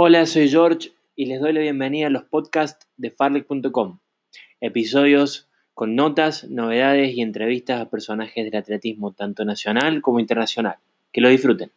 Hola, 0.00 0.26
soy 0.26 0.48
George 0.48 0.92
y 1.16 1.26
les 1.26 1.40
doy 1.40 1.52
la 1.52 1.58
bienvenida 1.58 2.06
a 2.06 2.10
los 2.10 2.22
podcasts 2.22 2.86
de 2.98 3.10
farlek.com. 3.10 3.98
Episodios 4.60 5.48
con 5.74 5.96
notas, 5.96 6.44
novedades 6.44 7.16
y 7.16 7.20
entrevistas 7.20 7.80
a 7.80 7.90
personajes 7.90 8.44
del 8.44 8.54
atletismo 8.54 9.10
tanto 9.10 9.44
nacional 9.44 10.00
como 10.00 10.20
internacional. 10.20 10.76
Que 11.12 11.20
lo 11.20 11.28
disfruten. 11.28 11.72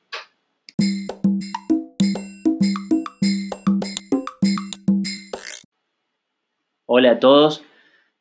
Hola 6.85 7.13
a 7.13 7.19
todos. 7.19 7.63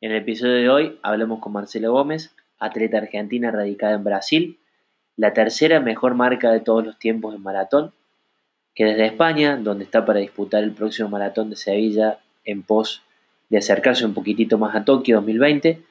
En 0.01 0.13
el 0.13 0.17
episodio 0.17 0.53
de 0.55 0.69
hoy 0.69 0.99
hablamos 1.03 1.41
con 1.41 1.53
Marcela 1.53 1.89
Gómez, 1.89 2.33
atleta 2.57 2.97
argentina 2.97 3.51
radicada 3.51 3.93
en 3.93 4.03
Brasil, 4.03 4.59
la 5.15 5.33
tercera 5.33 5.79
mejor 5.79 6.15
marca 6.15 6.51
de 6.51 6.61
todos 6.61 6.83
los 6.83 6.97
tiempos 6.97 7.35
en 7.35 7.43
maratón 7.43 7.93
que 8.75 8.85
desde 8.85 9.05
España, 9.05 9.57
donde 9.57 9.83
está 9.83 10.05
para 10.05 10.19
disputar 10.19 10.63
el 10.63 10.71
próximo 10.71 11.09
maratón 11.09 11.49
de 11.49 11.55
Sevilla 11.55 12.19
en 12.45 12.63
pos 12.63 13.03
de 13.49 13.57
acercarse 13.57 14.05
un 14.05 14.13
poquitito 14.13 14.57
más 14.57 14.75
a 14.75 14.85
Tokio 14.85 15.17
2020, 15.17 15.81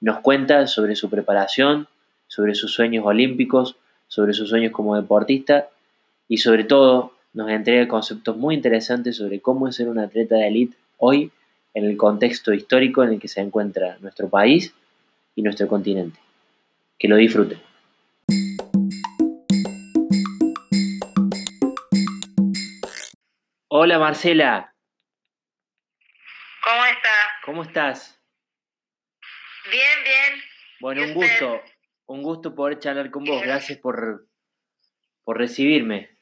nos 0.00 0.20
cuenta 0.20 0.66
sobre 0.66 0.94
su 0.94 1.10
preparación, 1.10 1.88
sobre 2.28 2.54
sus 2.54 2.72
sueños 2.72 3.04
olímpicos, 3.04 3.76
sobre 4.06 4.32
sus 4.32 4.48
sueños 4.48 4.72
como 4.72 4.96
deportista 4.96 5.68
y 6.28 6.38
sobre 6.38 6.64
todo 6.64 7.12
nos 7.32 7.50
entrega 7.50 7.88
conceptos 7.88 8.36
muy 8.36 8.54
interesantes 8.54 9.16
sobre 9.16 9.40
cómo 9.40 9.68
es 9.68 9.76
ser 9.76 9.88
un 9.88 9.98
atleta 9.98 10.36
de 10.36 10.48
élite 10.48 10.76
hoy 10.96 11.32
en 11.74 11.84
el 11.84 11.96
contexto 11.96 12.52
histórico 12.52 13.02
en 13.02 13.14
el 13.14 13.20
que 13.20 13.28
se 13.28 13.40
encuentra 13.40 13.98
nuestro 14.00 14.28
país 14.28 14.74
y 15.34 15.42
nuestro 15.42 15.68
continente. 15.68 16.18
Que 16.98 17.08
lo 17.08 17.16
disfruten. 17.16 17.67
Hola 23.70 23.98
Marcela. 23.98 24.74
¿Cómo 26.64 26.86
está? 26.86 27.10
¿Cómo 27.44 27.62
estás? 27.64 28.18
Bien, 29.70 30.04
bien. 30.04 30.42
Bueno, 30.80 31.02
un 31.02 31.12
gusto, 31.12 31.62
un 32.06 32.22
gusto 32.22 32.54
poder 32.54 32.78
charlar 32.78 33.10
con 33.10 33.24
vos. 33.24 33.42
Gracias 33.42 33.78
por, 33.78 34.26
por 35.22 35.36
recibirme. 35.36 36.18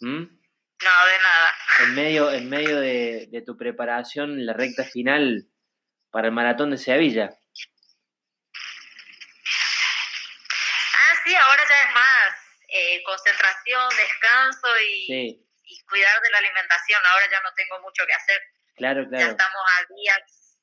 ¿Mm? 0.00 0.24
No, 0.24 1.06
de 1.06 1.18
nada. 1.22 1.54
En 1.84 1.94
medio, 1.94 2.30
en 2.30 2.50
medio 2.50 2.78
de, 2.78 3.28
de, 3.30 3.40
tu 3.40 3.56
preparación, 3.56 4.44
la 4.44 4.52
recta 4.52 4.84
final 4.84 5.48
para 6.10 6.26
el 6.28 6.34
maratón 6.34 6.70
de 6.70 6.76
Sevilla. 6.76 7.30
Ah, 10.92 11.14
sí, 11.24 11.34
ahora 11.34 11.62
ya 11.66 11.88
es 11.88 11.94
más 11.94 12.34
eh, 12.68 13.02
concentración, 13.04 13.88
descanso 13.96 14.68
y, 14.80 15.06
sí 15.06 15.44
y 15.44 15.53
cuidar 15.94 16.20
de 16.20 16.30
la 16.30 16.38
alimentación. 16.38 17.00
Ahora 17.12 17.26
ya 17.30 17.40
no 17.40 17.50
tengo 17.54 17.80
mucho 17.82 18.02
que 18.06 18.14
hacer. 18.14 18.40
Claro, 18.74 19.08
claro. 19.08 19.24
Ya 19.24 19.30
estamos 19.30 19.62
a 19.62 19.94
días. 19.94 20.58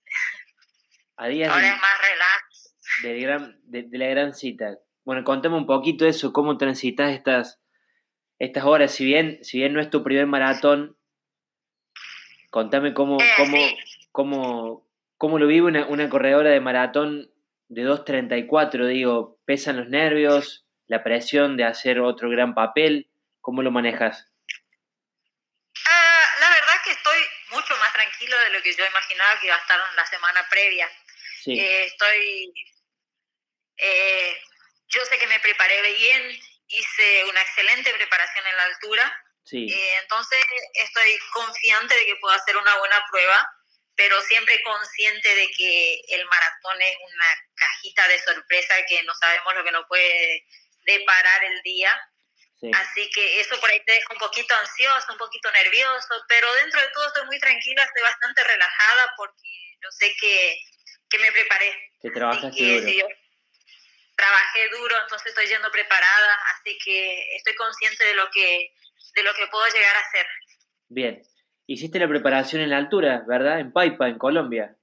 A 1.16 1.28
días. 1.28 1.50
Ahora 1.50 1.68
es 1.68 1.82
más 1.82 2.02
relax. 2.02 2.76
De, 3.04 3.20
gran, 3.20 3.60
de, 3.64 3.98
la 3.98 4.08
gran 4.08 4.34
cita. 4.34 4.78
Bueno, 5.06 5.24
contame 5.24 5.56
un 5.56 5.66
poquito 5.66 6.06
eso, 6.06 6.34
cómo 6.34 6.58
transitas 6.58 7.14
estas, 7.14 7.62
estas 8.40 8.66
horas. 8.66 8.92
Si 8.94 9.06
bien, 9.06 9.40
si 9.44 9.60
bien 9.60 9.74
no 9.74 9.80
es 9.80 9.90
tu 9.90 10.04
primer 10.04 10.28
maratón, 10.28 10.98
contame 12.50 12.94
cómo, 12.94 13.22
eh, 13.22 13.32
cómo, 13.38 13.58
sí. 13.58 13.78
cómo, 14.12 14.90
cómo 15.18 15.40
lo 15.40 15.48
vive 15.48 15.68
una, 15.68 15.86
una 15.88 16.10
corredora 16.10 16.50
de 16.50 16.60
maratón 16.60 17.32
de 17.70 17.84
2.34. 17.88 18.88
Digo, 18.88 19.40
¿pesan 19.46 19.78
los 19.78 19.88
nervios? 19.88 20.68
¿La 20.88 21.04
presión 21.04 21.56
de 21.56 21.64
hacer 21.64 22.02
otro 22.02 22.30
gran 22.30 22.54
papel? 22.54 23.10
¿Cómo 23.40 23.64
lo 23.64 23.72
manejas? 23.72 24.31
De 28.42 28.50
lo 28.52 28.62
que 28.62 28.74
yo 28.74 28.86
imaginaba 28.86 29.40
que 29.40 29.48
iba 29.48 29.56
a 29.56 29.60
estar 29.60 29.80
la 29.96 30.06
semana 30.06 30.48
previa. 30.50 30.90
Sí. 31.44 31.60
Eh, 31.60 31.86
estoy, 31.86 32.54
eh, 33.78 34.42
yo 34.88 35.06
sé 35.06 35.18
que 35.18 35.28
me 35.28 35.40
preparé 35.40 35.82
bien, 35.94 36.40
hice 36.68 37.26
una 37.26 37.42
excelente 37.42 37.94
preparación 37.94 38.46
en 38.46 38.58
la 38.58 38.64
altura, 38.64 39.26
sí. 39.44 39.68
eh, 39.72 39.98
entonces 40.02 40.44
estoy 40.74 41.18
confiante 41.34 41.96
de 41.96 42.06
que 42.06 42.16
puedo 42.18 42.36
hacer 42.36 42.58
una 42.58 42.78
buena 42.78 43.04
prueba, 43.10 43.50
pero 43.96 44.22
siempre 44.22 44.62
consciente 44.64 45.36
de 45.36 45.52
que 45.52 46.02
el 46.10 46.26
maratón 46.26 46.82
es 46.82 46.98
una 46.98 47.50
cajita 47.56 48.08
de 48.08 48.20
sorpresa 48.24 48.76
que 48.88 49.04
no 49.04 49.14
sabemos 49.16 49.56
lo 49.56 49.64
que 49.64 49.72
nos 49.72 49.86
puede 49.88 50.46
deparar 50.86 51.44
el 51.44 51.62
día. 51.62 51.92
Así 52.74 53.10
que 53.10 53.40
eso 53.42 53.60
por 53.60 53.70
ahí 53.72 53.84
te 53.86 53.94
deja 53.94 54.14
un 54.14 54.20
poquito 54.20 54.54
ansioso, 54.56 55.12
un 55.12 55.18
poquito 55.18 55.52
nervioso, 55.52 56.14
pero 56.28 56.54
dentro 56.54 56.80
de 56.80 56.88
todo 56.90 57.08
estoy 57.08 57.26
muy 57.26 57.40
tranquila, 57.40 57.84
estoy 57.84 58.04
bastante 58.04 58.44
relajada 58.44 59.14
porque 59.18 59.50
yo 59.82 59.90
sé 59.92 60.16
que, 60.20 60.60
que 61.10 61.18
me 61.20 61.32
preparé. 61.32 61.92
Que 62.02 62.12
trabajaste 62.12 62.56
que, 62.56 62.80
duro. 62.82 62.88
Sí, 62.88 63.00
yo 63.00 63.08
trabajé 64.16 64.70
duro, 64.70 64.96
entonces 65.02 65.28
estoy 65.30 65.48
yendo 65.48 65.72
preparada, 65.72 66.40
así 66.54 66.78
que 66.86 67.36
estoy 67.36 67.56
consciente 67.56 68.06
de 68.06 68.14
lo 68.14 68.30
que, 68.30 68.72
de 69.16 69.24
lo 69.24 69.34
que 69.34 69.48
puedo 69.48 69.66
llegar 69.74 69.96
a 69.96 70.00
hacer. 70.02 70.28
Bien. 70.90 71.22
Hiciste 71.66 71.98
la 72.00 72.08
preparación 72.08 72.62
en 72.62 72.70
la 72.70 72.78
altura, 72.78 73.24
¿verdad? 73.28 73.60
En 73.60 73.72
Paipa, 73.72 74.08
en 74.08 74.18
Colombia. 74.20 74.76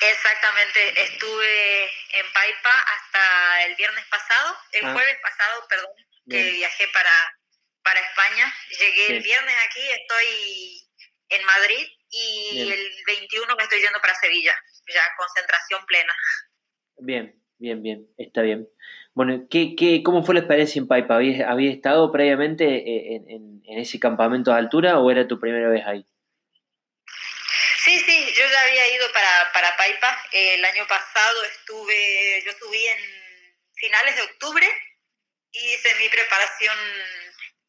Exactamente, 0.00 1.02
estuve 1.02 1.84
en 1.84 2.32
Paipa 2.32 2.70
hasta 2.70 3.64
el 3.64 3.76
viernes 3.76 4.04
pasado, 4.06 4.56
el 4.72 4.84
Ah. 4.86 4.92
jueves 4.92 5.18
pasado, 5.20 5.66
perdón, 5.68 5.90
que 6.28 6.50
viajé 6.52 6.88
para, 6.88 7.10
para 7.82 8.00
España. 8.00 8.54
Llegué 8.78 9.16
el 9.16 9.22
viernes 9.22 9.54
aquí, 9.66 9.80
estoy 10.00 10.88
en 11.30 11.44
Madrid 11.44 11.86
y 12.10 12.54
Bien. 12.54 12.72
el 12.72 12.92
21 13.06 13.56
me 13.56 13.62
estoy 13.64 13.80
yendo 13.80 14.00
para 14.00 14.14
Sevilla, 14.14 14.58
ya 14.92 15.02
concentración 15.16 15.84
plena. 15.86 16.12
Bien, 16.98 17.42
bien, 17.58 17.82
bien, 17.82 18.06
está 18.16 18.42
bien. 18.42 18.68
Bueno, 19.14 19.46
¿qué, 19.50 19.74
qué, 19.76 20.02
¿cómo 20.02 20.22
fue 20.24 20.34
la 20.34 20.40
experiencia 20.40 20.78
en 20.80 20.88
Paipa? 20.88 21.16
¿Habías, 21.16 21.48
habías 21.48 21.74
estado 21.74 22.10
previamente 22.12 22.64
eh, 22.64 23.16
en, 23.16 23.30
en- 23.30 23.62
en 23.66 23.78
ese 23.80 24.00
campamento 24.00 24.50
de 24.50 24.58
altura 24.58 24.98
o 24.98 25.10
era 25.10 25.28
tu 25.28 25.38
primera 25.38 25.68
vez 25.68 25.84
ahí? 25.86 26.06
Sí, 27.84 27.98
sí, 28.00 28.32
yo 28.34 28.44
ya 28.50 28.60
había 28.62 28.94
ido 28.94 29.06
para, 29.12 29.52
para 29.52 29.76
Paipa. 29.76 30.24
El 30.32 30.64
año 30.64 30.86
pasado 30.86 31.44
estuve, 31.44 32.42
yo 32.44 32.52
subí 32.58 32.84
en 32.86 32.98
finales 33.74 34.16
de 34.16 34.22
octubre, 34.22 34.66
hice 35.58 35.94
mi 35.96 36.08
preparación 36.08 36.76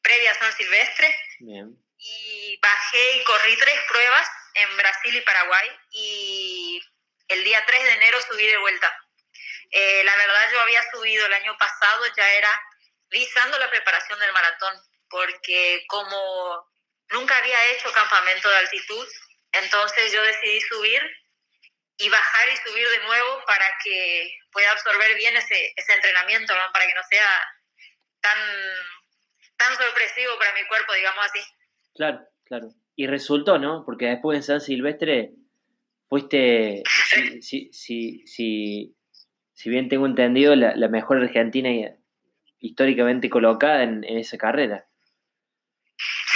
previa 0.02 0.32
a 0.32 0.40
San 0.40 0.54
Silvestre 0.54 1.16
Bien, 1.40 1.76
y 1.98 2.60
bajé 2.62 3.18
y 3.18 3.24
corrí 3.24 3.58
tres 3.58 3.80
pruebas 3.88 4.30
en 4.56 4.78
Brasil 4.78 5.16
y 5.16 5.22
Paraguay 5.22 5.70
y 5.92 6.82
el 7.28 7.44
día 7.44 7.64
3 7.66 7.84
de 7.84 7.94
enero 7.94 8.20
subí 8.22 8.46
de 8.48 8.58
vuelta. 8.58 8.92
Eh, 9.72 10.04
la 10.04 10.16
verdad 10.16 10.52
yo 10.52 10.62
había 10.62 10.92
subido 10.92 11.26
el 11.26 11.34
año 11.34 11.56
pasado, 11.58 12.06
ya 12.18 12.30
era 12.32 12.62
visando 13.10 13.58
la 13.60 13.70
preparación 13.70 14.20
del 14.20 14.34
maratón, 14.34 14.74
porque 15.10 15.84
como 15.88 16.68
nunca 17.10 17.38
había 17.38 17.68
hecho 17.68 17.92
campamento 17.92 18.50
de 18.50 18.58
altitud, 18.58 19.08
entonces 19.52 20.12
yo 20.12 20.22
decidí 20.24 20.62
subir 20.62 21.02
y 21.98 22.10
bajar 22.10 22.50
y 22.50 22.58
subir 22.58 22.88
de 22.88 23.00
nuevo 23.00 23.44
para 23.46 23.66
que 23.84 24.32
pueda 24.52 24.72
absorber 24.72 25.16
bien 25.16 25.36
ese, 25.36 25.74
ese 25.76 25.94
entrenamiento, 25.94 26.56
¿no? 26.56 26.72
para 26.72 26.88
que 26.88 26.94
no 26.94 27.04
sea 27.10 27.48
tan, 28.22 28.38
tan 29.58 29.76
sorpresivo 29.78 30.38
para 30.38 30.54
mi 30.54 30.66
cuerpo, 30.68 30.94
digamos 30.94 31.26
así. 31.26 31.40
claro, 31.96 32.22
claro. 32.46 32.70
Y 32.96 33.08
resultó, 33.08 33.58
¿no? 33.60 33.84
Porque 33.86 34.08
después 34.08 34.36
en 34.38 34.44
San 34.44 34.62
Silvestre 34.62 35.32
fuiste, 36.10 36.84
si, 37.42 37.42
si, 37.42 37.74
si, 37.74 38.28
si, 38.28 38.96
si 39.54 39.70
bien 39.70 39.88
tengo 39.90 40.06
entendido, 40.06 40.56
la, 40.56 40.76
la 40.76 40.88
mejor 40.90 41.18
argentina 41.18 41.70
históricamente 42.60 43.30
colocada 43.30 43.84
en, 43.84 44.04
en 44.04 44.18
esa 44.18 44.38
carrera. 44.38 44.86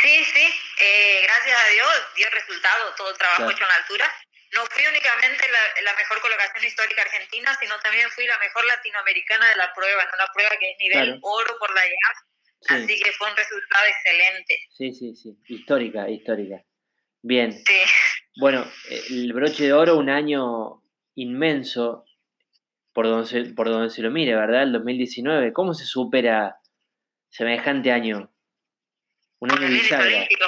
Sí, 0.01 0.23
sí, 0.25 0.45
eh, 0.81 1.21
gracias 1.23 1.57
a 1.57 1.69
Dios 1.71 1.89
dio 2.15 2.27
resultado 2.29 2.93
todo 2.97 3.11
el 3.11 3.17
trabajo 3.17 3.37
Claro. 3.43 3.51
hecho 3.51 3.63
en 3.63 3.69
la 3.69 3.75
altura. 3.75 4.13
No 4.53 4.65
fui 4.67 4.85
únicamente 4.85 5.43
la, 5.49 5.81
la 5.91 5.95
mejor 5.97 6.21
colocación 6.21 6.63
histórica 6.65 7.01
argentina, 7.01 7.55
sino 7.59 7.79
también 7.79 8.09
fui 8.11 8.25
la 8.27 8.37
mejor 8.39 8.65
latinoamericana 8.65 9.49
de 9.49 9.55
la 9.55 9.73
prueba, 9.73 10.03
en 10.03 10.09
una 10.09 10.27
prueba 10.33 10.51
que 10.59 10.71
es 10.71 10.77
nivel 10.79 11.05
Claro. 11.05 11.19
oro 11.23 11.55
por 11.59 11.73
la 11.73 11.81
IAF, 11.85 12.17
Sí, 12.61 12.73
así 12.75 13.01
que 13.01 13.11
fue 13.13 13.29
un 13.29 13.35
resultado 13.37 13.85
excelente. 13.87 14.59
sí, 14.69 14.93
sí, 14.93 15.15
sí. 15.15 15.37
Histórica, 15.49 16.09
histórica. 16.09 16.63
Bien. 17.21 17.51
Sí. 17.51 17.81
Bueno, 18.39 18.65
el 19.09 19.33
broche 19.33 19.63
de 19.65 19.73
oro, 19.73 19.97
un 19.97 20.09
año 20.09 20.81
inmenso 21.15 22.05
por 22.93 23.07
donde 23.07 23.27
se, 23.27 23.53
por 23.53 23.69
donde 23.69 23.89
se 23.89 24.01
lo 24.01 24.11
mire, 24.11 24.35
¿verdad? 24.35 24.63
El 24.63 24.71
2019. 24.73 25.51
¿Cómo 25.53 25.73
se 25.73 25.85
supera 25.85 26.57
semejante 27.29 27.91
año? 27.91 28.31
Un 29.39 29.51
año 29.51 29.67
bisagra. 29.67 30.05
olímpico. 30.05 30.45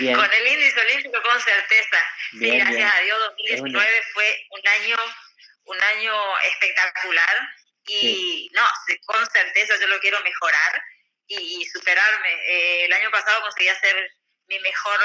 Bien, 0.00 0.16
Con 0.16 0.32
el 0.32 0.46
índice 0.46 0.80
olímpico 0.80 1.22
con 1.22 1.40
certeza. 1.40 1.98
Bien, 2.32 2.52
sí, 2.52 2.58
gracias 2.58 2.76
bien. 2.76 2.88
a 2.88 3.00
Dios 3.00 3.18
2019 3.36 4.02
fue 4.14 4.46
un 4.50 4.68
año 4.68 4.96
un 5.64 5.80
año 5.80 6.38
espectacular 6.40 7.48
y 7.86 8.50
no, 8.52 8.68
con 9.06 9.26
certeza 9.30 9.78
yo 9.80 9.86
lo 9.86 10.00
quiero 10.00 10.20
mejorar 10.22 10.82
y, 11.26 11.64
superarme. 11.66 12.32
Eh, 12.46 12.84
el 12.86 12.92
año 12.92 13.10
pasado 13.10 13.40
conseguí 13.42 13.68
hacer 13.68 14.10
mi 14.48 14.58
mejor 14.58 15.00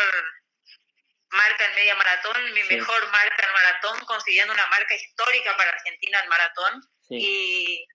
marca 1.30 1.65
en 1.65 1.75
media 1.75 1.95
maratón, 1.95 2.53
mi 2.53 2.63
mejor 2.63 3.12
marca 3.12 3.45
en 3.45 3.53
maratón, 3.53 4.00
consiguiendo 4.06 4.53
una 4.53 4.65
marca 4.68 4.95
histórica 4.95 5.56
para 5.56 5.71
Argentina 5.71 6.19
en 6.19 6.30
maratón. 6.30 6.81
Y, 7.09 7.86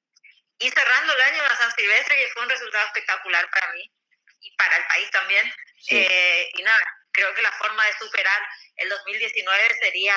y 0.60 0.70
cerrando 0.70 1.12
el 1.14 1.20
año 1.22 1.42
en 1.42 1.56
San 1.56 1.72
Silvestre, 1.72 2.16
que 2.16 2.28
fue 2.32 2.42
un 2.42 2.50
resultado 2.50 2.86
espectacular 2.86 3.50
para 3.50 3.72
mí 3.72 3.90
y 4.40 4.56
para 4.56 4.76
el 4.76 4.86
país 4.86 5.10
también. 5.10 5.52
Eh, 5.88 6.50
y 6.54 6.62
nada, 6.62 6.84
creo 7.12 7.34
que 7.34 7.42
la 7.42 7.52
forma 7.52 7.84
de 7.86 7.92
superar 7.98 8.42
el 8.76 8.88
2019 8.88 9.62
sería 9.82 10.14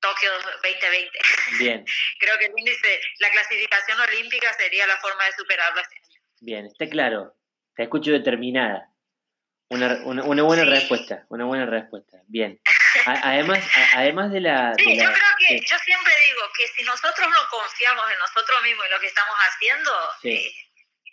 Tokio 0.00 0.30
2020. 0.62 1.18
Bien. 1.58 1.84
creo 2.20 2.38
que 2.38 2.46
el 2.46 2.52
índice, 2.56 3.00
la 3.20 3.30
clasificación 3.30 4.00
olímpica 4.00 4.52
sería 4.54 4.86
la 4.86 4.96
forma 4.98 5.24
de 5.24 5.32
superarlo 5.32 5.80
este 5.80 5.96
año. 5.96 6.20
Bien, 6.40 6.66
está 6.66 6.88
claro. 6.88 7.34
Te 7.74 7.84
escucho 7.84 8.10
determinada. 8.10 8.90
Una, 9.70 10.00
una, 10.04 10.24
una 10.24 10.42
buena 10.44 10.64
respuesta, 10.64 11.26
una 11.28 11.44
buena 11.44 11.66
respuesta. 11.66 12.18
Bien. 12.26 12.58
además, 13.04 13.62
además 13.94 14.32
de 14.32 14.40
la... 14.40 14.72
Sí, 14.78 14.96
yo 14.96 15.04
creo 15.04 15.34
que, 15.46 15.60
yo 15.60 15.78
siempre 15.84 16.12
digo 16.26 16.40
que 16.56 16.66
si 16.68 16.82
nosotros 16.84 17.28
no 17.28 17.38
confiamos 17.50 18.10
en 18.10 18.18
nosotros 18.18 18.62
mismos 18.62 18.86
y 18.86 18.90
lo 18.90 19.00
que 19.00 19.06
estamos 19.08 19.36
haciendo, 19.36 19.92
eh, 20.22 20.52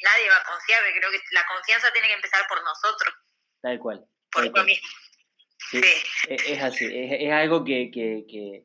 nadie 0.03 0.29
va 0.29 0.37
a 0.37 0.43
confiar. 0.43 0.81
Creo 0.97 1.11
que 1.11 1.21
la 1.31 1.45
confianza 1.45 1.91
tiene 1.91 2.07
que 2.07 2.15
empezar 2.15 2.47
por 2.47 2.63
nosotros. 2.63 3.13
Tal 3.61 3.79
cual. 3.79 4.05
Por 4.31 4.45
uno 4.45 4.63
mismo. 4.63 4.87
Sí, 5.69 5.81
e, 6.27 6.35
Es, 6.53 6.61
así, 6.61 6.87
es, 6.91 7.31
algo 7.31 7.63
que, 7.63 7.89
que, 7.91 8.25
que, 8.29 8.63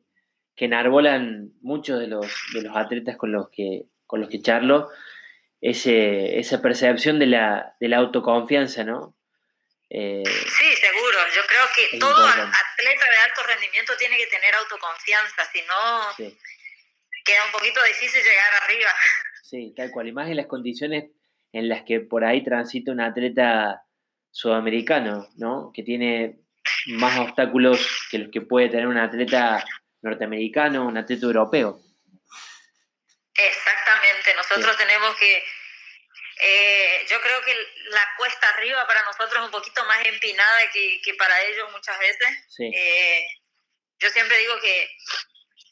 que, 0.55 0.65
enarbolan 0.65 1.51
muchos 1.61 1.99
de 1.99 2.07
los, 2.07 2.27
de 2.53 2.61
los 2.61 2.75
atletas 2.75 3.17
con 3.17 3.31
los 3.31 3.49
que, 3.49 3.83
con 4.05 4.21
los 4.21 4.29
que 4.29 4.41
charlo, 4.41 4.89
ese, 5.61 6.39
esa 6.39 6.61
percepción 6.61 7.17
de 7.19 7.27
la, 7.27 7.75
de 7.79 7.87
la 7.87 7.97
autoconfianza, 7.97 8.83
¿no? 8.83 9.15
Eh, 9.89 10.23
sí, 10.25 10.75
seguro. 10.75 11.17
Yo 11.35 11.41
creo 11.47 11.65
que 11.75 11.99
todo 11.99 12.25
atleta 12.25 13.05
de 13.09 13.17
alto 13.17 13.43
rendimiento 13.43 13.93
tiene 13.97 14.17
que 14.17 14.27
tener 14.27 14.53
autoconfianza, 14.55 15.45
si 15.51 15.61
no 15.63 16.31
queda 17.25 17.45
un 17.45 17.51
poquito 17.51 17.83
difícil 17.83 18.23
llegar 18.23 18.63
arriba. 18.63 18.89
Sí, 19.43 19.73
tal 19.75 19.91
cual. 19.91 20.07
Y 20.07 20.11
más 20.11 20.29
en 20.29 20.37
las 20.37 20.47
condiciones 20.47 21.11
en 21.53 21.69
las 21.69 21.83
que 21.83 21.99
por 21.99 22.23
ahí 22.23 22.43
transita 22.43 22.91
un 22.91 23.01
atleta 23.01 23.83
sudamericano, 24.31 25.27
¿no? 25.35 25.71
Que 25.73 25.83
tiene 25.83 26.39
más 26.87 27.19
obstáculos 27.19 28.07
que 28.09 28.19
los 28.19 28.31
que 28.31 28.41
puede 28.41 28.69
tener 28.69 28.87
un 28.87 28.97
atleta 28.97 29.63
norteamericano, 30.01 30.85
un 30.85 30.97
atleta 30.97 31.25
europeo. 31.25 31.79
Exactamente. 33.33 34.33
Nosotros 34.35 34.77
tenemos 34.77 35.15
que 35.17 35.43
eh, 36.43 37.05
yo 37.07 37.21
creo 37.21 37.39
que 37.43 37.53
la 37.89 38.01
cuesta 38.17 38.49
arriba 38.49 38.87
para 38.87 39.03
nosotros 39.03 39.35
es 39.35 39.45
un 39.45 39.51
poquito 39.51 39.85
más 39.85 40.03
empinada 40.05 40.71
que, 40.71 40.99
que 41.03 41.13
para 41.13 41.39
ellos 41.43 41.71
muchas 41.71 41.99
veces. 41.99 42.29
Eh, 42.59 43.23
yo 43.99 44.09
siempre 44.09 44.39
digo 44.39 44.59
que 44.59 44.89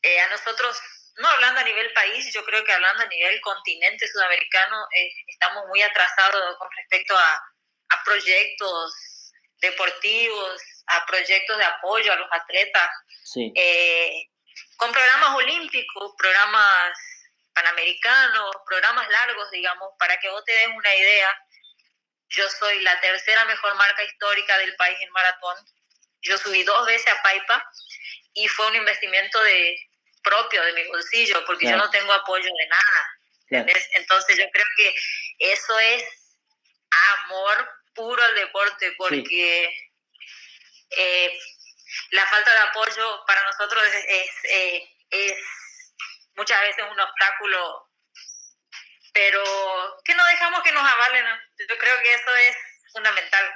eh, 0.04 0.20
a 0.20 0.30
nosotros, 0.30 0.80
no 1.20 1.28
hablando 1.28 1.60
a 1.60 1.64
nivel 1.64 1.92
país, 1.94 2.34
yo 2.34 2.44
creo 2.46 2.64
que 2.64 2.72
hablando 2.72 3.04
a 3.04 3.08
nivel 3.08 3.40
continente 3.42 4.08
sudamericano, 4.08 4.88
estamos 5.28 5.66
muy 5.68 5.82
atrasados 5.82 6.58
con 6.58 6.70
respecto 6.78 7.18
a, 7.18 7.36
a 7.90 8.04
proyectos 8.04 9.34
deportivos, 9.62 10.62
a 10.88 11.06
proyectos 11.06 11.58
de 11.58 11.66
apoyo 11.66 12.14
a 12.14 12.16
los 12.16 12.30
atletas, 12.32 12.90
con 14.78 14.92
programas 14.92 15.36
olímpicos, 15.36 16.14
programas 16.18 16.98
panamericanos, 17.54 18.56
programas 18.66 19.10
largos, 19.10 19.52
digamos, 19.52 19.90
para 20.00 20.18
que 20.20 20.30
vos 20.30 20.44
te 20.46 20.54
des 20.54 20.68
una 20.68 20.96
idea. 20.96 21.46
Yo 22.30 22.50
soy 22.50 22.82
la 22.82 23.00
tercera 23.02 23.44
mejor 23.46 23.76
marca 23.76 24.04
histórica 24.04 24.58
del 24.60 24.76
país 24.78 24.98
en 25.02 25.12
maratón. 25.12 25.58
Yo 26.22 26.38
subí 26.38 26.64
dos 26.64 26.86
veces 26.86 27.12
a 27.12 27.22
Paipa 27.22 27.70
y 28.34 28.48
fue 28.48 28.68
un 28.68 28.76
investimiento 28.76 29.42
de 29.44 29.89
propio 30.24 30.64
de 30.64 30.74
mi 30.74 30.88
bolsillo, 30.88 31.46
porque 31.46 31.68
yo 31.68 31.78
no 31.78 31.90
tengo 31.90 32.12
apoyo 32.14 32.50
de 32.58 32.68
nada. 32.68 33.74
Entonces 33.96 34.38
yo 34.38 34.46
creo 34.52 34.66
que 34.78 34.96
eso 35.40 35.80
es 35.80 36.04
amor 37.18 37.70
puro 37.96 38.24
al 38.24 38.36
deporte, 38.36 38.94
porque 38.98 39.66
eh, 40.92 41.40
la 42.12 42.26
falta 42.28 42.52
de 42.52 42.60
apoyo 42.60 43.26
para 43.26 43.44
nosotros 43.44 43.84
es, 43.86 44.06
es 44.08 44.90
eh, 45.12 45.36
muchas 46.36 46.62
veces 46.62 46.86
un 46.90 47.00
obstáculo, 47.00 47.90
pero 49.14 49.44
que 50.06 50.16
no 50.16 50.26
dejamos 50.26 50.64
que 50.64 50.72
nos 50.72 50.84
avalen. 50.84 51.26
Yo 51.58 51.78
creo 51.78 52.02
que 52.02 52.14
eso 52.14 52.36
es 52.36 52.56
fundamental. 52.94 53.54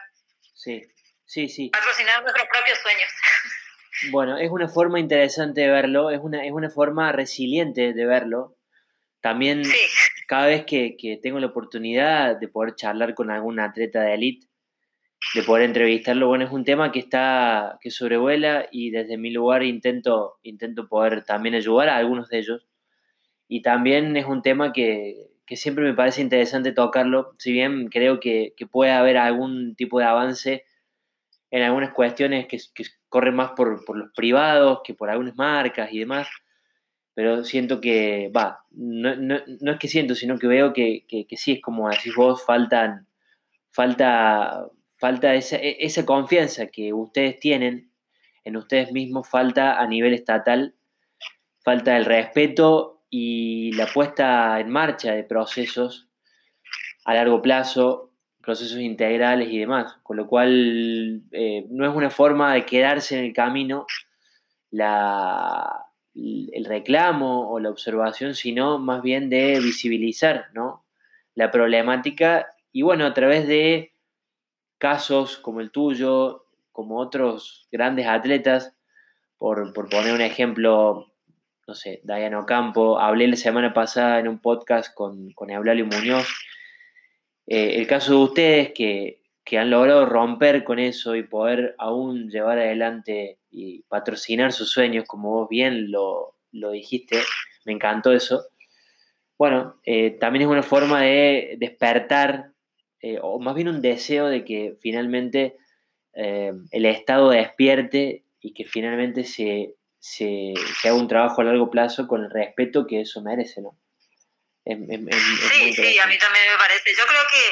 Sí, 0.56 0.82
sí, 1.26 1.48
sí. 1.48 1.70
Patrocinar 1.70 2.22
nuestros 2.22 2.48
propios 2.48 2.80
sueños. 2.80 3.12
Bueno, 4.12 4.38
es 4.38 4.50
una 4.52 4.68
forma 4.68 5.00
interesante 5.00 5.62
de 5.62 5.70
verlo, 5.70 6.10
es 6.10 6.20
una, 6.22 6.46
es 6.46 6.52
una 6.52 6.70
forma 6.70 7.12
resiliente 7.12 7.94
de 7.94 8.06
verlo. 8.06 8.56
También 9.22 9.64
cada 10.28 10.48
vez 10.48 10.66
que, 10.66 10.98
que, 10.98 11.18
tengo 11.18 11.40
la 11.40 11.48
oportunidad 11.48 12.38
de 12.40 12.48
poder 12.48 12.76
charlar 12.76 13.14
con 13.14 13.32
algún 13.32 13.60
atleta 13.60 14.02
de 14.02 14.14
élite, 14.16 14.48
de 15.36 15.44
poder 15.44 15.64
entrevistarlo, 15.66 16.28
bueno, 16.28 16.46
es 16.46 16.52
un 16.52 16.66
tema 16.66 16.92
que 16.92 17.00
está, 17.00 17.78
que 17.82 17.92
sobrevuela 17.92 18.68
y 18.72 18.92
desde 18.92 19.18
mi 19.18 19.32
lugar 19.32 19.64
intento, 19.64 20.38
intento 20.44 20.88
poder 20.88 21.24
también 21.24 21.56
ayudar 21.56 21.90
a 21.90 21.98
algunos 21.98 22.30
de 22.30 22.40
ellos 22.40 22.68
y 23.48 23.62
también 23.62 24.16
es 24.18 24.26
un 24.26 24.42
tema 24.42 24.74
que, 24.74 25.30
siempre 25.56 25.84
me 25.84 25.94
parece 25.94 26.22
interesante 26.22 26.72
tocarlo, 26.72 27.36
si 27.38 27.52
bien 27.52 27.90
creo 27.90 28.20
que, 28.20 28.56
puede 28.72 28.92
haber 28.92 29.18
algún 29.18 29.76
tipo 29.76 30.00
de 30.00 30.06
avance 30.06 30.66
en 31.52 31.62
algunas 31.62 31.94
cuestiones 31.94 32.48
que, 32.48 32.58
corren 33.14 33.36
más 33.36 33.52
por, 33.52 33.88
los 33.96 34.12
privados 34.16 34.80
que 34.84 34.96
por 34.96 35.12
algunas 35.12 35.36
marcas 35.36 35.94
y 35.94 36.00
demás, 36.00 36.28
pero 37.14 37.44
siento 37.44 37.80
que, 37.80 38.32
va, 38.36 38.66
no, 38.72 39.16
no, 39.16 39.72
es 39.72 39.78
que 39.78 39.88
siento, 39.88 40.16
sino 40.16 40.40
que 40.40 40.48
veo 40.48 40.74
que, 40.74 41.06
sí, 41.36 41.52
es 41.52 41.62
como 41.62 41.92
decís 41.92 42.16
vos, 42.16 42.44
faltan, 42.44 43.08
falta, 43.70 44.66
falta 44.98 45.36
esa, 45.36 45.58
e, 45.58 45.78
esa 45.82 46.08
confianza 46.08 46.66
que 46.72 46.92
ustedes 46.92 47.40
tienen 47.40 47.92
en 48.46 48.58
ustedes 48.58 48.92
mismos, 48.92 49.30
falta 49.30 49.80
a 49.80 49.86
nivel 49.86 50.16
estatal, 50.16 50.74
falta 51.64 51.96
el 51.96 52.06
respeto 52.06 53.04
y 53.12 53.74
la 53.74 53.86
puesta 53.86 54.60
en 54.60 54.72
marcha 54.72 55.14
de 55.14 55.24
procesos 55.24 56.10
a 57.06 57.14
largo 57.14 57.44
plazo, 57.44 58.12
procesos 58.44 58.80
integrales 58.80 59.50
y 59.50 59.58
demás, 59.58 59.98
con 60.04 60.18
lo 60.18 60.28
cual 60.28 61.24
eh, 61.32 61.66
no 61.70 61.90
es 61.90 61.96
una 61.96 62.10
forma 62.10 62.54
de 62.54 62.66
quedarse 62.66 63.18
en 63.18 63.26
el 63.26 63.34
camino 63.34 63.86
la, 64.70 65.86
el 66.14 66.66
reclamo 66.66 67.50
o 67.50 67.60
la 67.60 67.70
observación, 67.70 68.36
sino 68.36 68.78
más 68.80 69.02
bien 69.02 69.30
de 69.30 69.60
visibilizar 69.60 70.48
¿no? 70.54 70.86
la 71.36 71.50
problemática 71.52 72.48
y 72.72 72.82
bueno, 72.82 73.06
a 73.06 73.14
través 73.14 73.48
de 73.48 73.94
casos 74.78 75.38
como 75.38 75.62
el 75.62 75.72
tuyo, 75.72 76.46
como 76.72 77.00
otros 77.00 77.68
grandes 77.72 78.08
atletas, 78.08 78.76
por, 79.38 79.74
por 79.74 79.90
poner 79.90 80.14
un 80.14 80.22
ejemplo 80.22 81.14
no 81.68 81.76
sé, 81.76 82.02
Diana 82.04 82.40
Ocampo, 82.40 83.00
hablé 83.00 83.28
la 83.28 83.38
semana 83.38 83.74
pasada 83.74 84.20
en 84.20 84.28
un 84.28 84.40
podcast 84.40 84.94
con, 84.94 85.32
con 85.32 85.50
Eulalio 85.50 85.86
Muñoz. 85.86 86.28
Eh, 87.48 87.76
el 87.76 87.88
caso 87.88 88.12
de 88.12 88.24
ustedes 88.24 88.72
que, 88.74 89.20
han 89.58 89.70
logrado 89.70 90.06
romper 90.08 90.64
con 90.64 90.80
eso 90.80 91.16
y 91.16 91.24
poder 91.24 91.76
aún 91.78 92.30
llevar 92.30 92.58
adelante 92.58 93.38
y 93.52 93.84
patrocinar 93.84 94.52
sus 94.52 94.72
sueños, 94.72 95.06
como 95.06 95.30
vos 95.30 95.50
bien 95.50 95.92
lo, 95.92 96.36
dijiste, 96.52 97.20
me 97.66 97.74
encantó 97.74 98.12
eso. 98.12 98.48
Bueno, 99.38 99.80
eh, 99.86 100.12
también 100.12 100.44
es 100.44 100.48
una 100.48 100.64
forma 100.64 101.02
de 101.04 101.56
despertar, 101.60 102.54
eh, 103.02 103.20
o 103.22 103.40
más 103.40 103.54
bien 103.54 103.68
un 103.68 103.82
deseo 103.82 104.28
de 104.28 104.44
que 104.44 104.76
finalmente 104.82 105.58
el 106.16 106.86
Estado 106.86 107.32
despierte 107.32 108.24
y 108.40 108.54
que 108.54 108.66
finalmente 108.66 109.24
se, 109.24 109.76
se, 110.04 110.54
haga 110.84 110.96
un 110.96 111.08
trabajo 111.08 111.40
a 111.40 111.46
largo 111.46 111.72
plazo 111.72 112.10
con 112.10 112.26
el 112.26 112.30
respeto 112.30 112.86
que 112.86 113.00
eso 113.00 113.22
merece, 113.22 113.62
¿no? 113.62 113.78
Sí, 114.66 115.74
sí, 115.74 116.00
a 116.00 116.08
mí 116.08 116.18
también 116.18 116.52
me 116.52 116.58
parece. 116.58 116.96
Yo 116.96 117.06
creo 117.06 117.24
que 117.30 117.48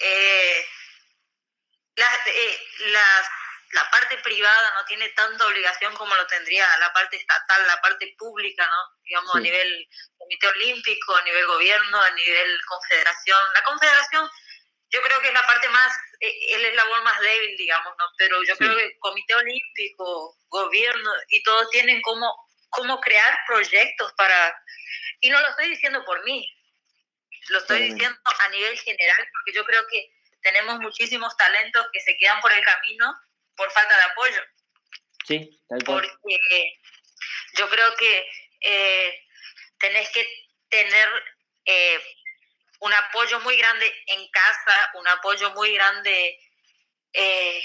eh, 0.00 0.66
eh, 1.96 2.58
la, 2.86 3.90
parte 3.90 4.16
privada 4.18 4.74
no 4.74 4.84
tiene 4.86 5.08
tanta 5.10 5.46
obligación 5.46 5.94
como 5.94 6.14
lo 6.14 6.26
tendría 6.26 6.66
la 6.78 6.92
parte 6.92 7.16
estatal, 7.16 7.66
la 7.66 7.80
parte 7.80 8.14
pública, 8.18 8.66
¿no? 8.66 9.02
Digamos, 9.02 9.34
a 9.34 9.40
nivel 9.40 9.88
comité 10.16 10.46
olímpico, 10.48 11.16
a 11.16 11.22
nivel 11.22 11.46
gobierno, 11.46 12.00
a 12.00 12.10
nivel 12.10 12.60
confederación. 12.66 13.40
La 13.54 13.62
confederación 13.64 14.30
yo 14.92 15.00
creo 15.00 15.20
que 15.20 15.28
es 15.28 15.34
la 15.34 15.46
parte 15.46 15.68
más, 15.70 15.92
eh, 16.20 16.54
el 16.54 16.64
eslabón 16.66 17.02
más 17.02 17.18
débil, 17.20 17.56
digamos, 17.56 17.94
¿no? 17.98 18.04
Pero 18.18 18.42
yo 18.44 18.56
creo 18.56 18.76
que 18.76 18.84
el 18.84 18.98
Comité 18.98 19.34
Olímpico, 19.34 20.36
gobierno 20.48 21.10
y 21.28 21.42
todos 21.42 21.70
tienen 21.70 22.02
como 22.02 22.41
cómo 22.72 23.00
crear 23.00 23.38
proyectos 23.46 24.12
para, 24.14 24.64
y 25.20 25.30
no 25.30 25.40
lo 25.40 25.48
estoy 25.50 25.68
diciendo 25.68 26.04
por 26.04 26.24
mí, 26.24 26.50
lo 27.48 27.58
estoy 27.58 27.82
diciendo 27.82 28.18
a 28.40 28.48
nivel 28.48 28.78
general, 28.78 29.28
porque 29.32 29.52
yo 29.52 29.64
creo 29.64 29.86
que 29.88 30.10
tenemos 30.42 30.80
muchísimos 30.80 31.36
talentos 31.36 31.86
que 31.92 32.00
se 32.00 32.16
quedan 32.16 32.40
por 32.40 32.52
el 32.52 32.64
camino 32.64 33.14
por 33.56 33.70
falta 33.70 33.94
de 33.94 34.02
apoyo. 34.02 34.42
Sí, 35.26 35.64
tal 35.68 35.84
cual. 35.84 36.18
Porque 36.22 36.80
yo 37.54 37.68
creo 37.68 37.94
que 37.96 38.28
eh, 38.60 39.28
tenés 39.78 40.08
que 40.10 40.26
tener 40.68 41.08
eh, 41.66 42.02
un 42.80 42.92
apoyo 42.92 43.38
muy 43.40 43.56
grande 43.56 43.92
en 44.06 44.28
casa, 44.30 44.90
un 44.94 45.06
apoyo 45.08 45.50
muy 45.52 45.74
grande, 45.74 46.38
eh, 47.12 47.64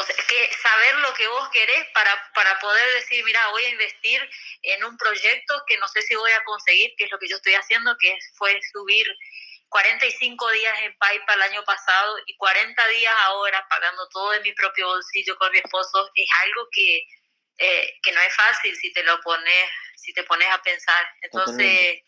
o 0.00 0.04
sea, 0.04 0.16
que 0.28 0.50
saber 0.62 0.94
lo 0.96 1.12
que 1.12 1.28
vos 1.28 1.48
querés 1.50 1.86
para, 1.92 2.10
para 2.34 2.58
poder 2.58 2.94
decir, 2.94 3.22
mira, 3.24 3.46
voy 3.48 3.64
a 3.64 3.68
investir 3.68 4.30
en 4.62 4.84
un 4.84 4.96
proyecto 4.96 5.62
que 5.66 5.76
no 5.76 5.86
sé 5.88 6.00
si 6.02 6.14
voy 6.14 6.32
a 6.32 6.42
conseguir, 6.44 6.94
que 6.96 7.04
es 7.04 7.10
lo 7.10 7.18
que 7.18 7.28
yo 7.28 7.36
estoy 7.36 7.54
haciendo, 7.54 7.94
que 8.00 8.16
fue 8.36 8.58
subir 8.72 9.06
45 9.68 10.50
días 10.52 10.78
en 10.82 10.96
Paipa 10.96 11.34
el 11.34 11.42
año 11.42 11.62
pasado 11.64 12.16
y 12.26 12.34
40 12.36 12.88
días 12.88 13.14
ahora 13.24 13.66
pagando 13.68 14.08
todo 14.08 14.30
de 14.30 14.40
mi 14.40 14.52
propio 14.54 14.86
bolsillo 14.88 15.36
con 15.36 15.52
mi 15.52 15.58
esposo, 15.58 16.10
es 16.14 16.28
algo 16.44 16.68
que, 16.72 17.06
eh, 17.58 17.98
que 18.02 18.12
no 18.12 18.20
es 18.22 18.34
fácil 18.34 18.74
si 18.76 18.92
te 18.94 19.02
lo 19.02 19.20
pones, 19.20 19.70
si 19.96 20.14
te 20.14 20.24
pones 20.24 20.48
a 20.48 20.62
pensar. 20.62 21.06
Entonces, 21.20 22.00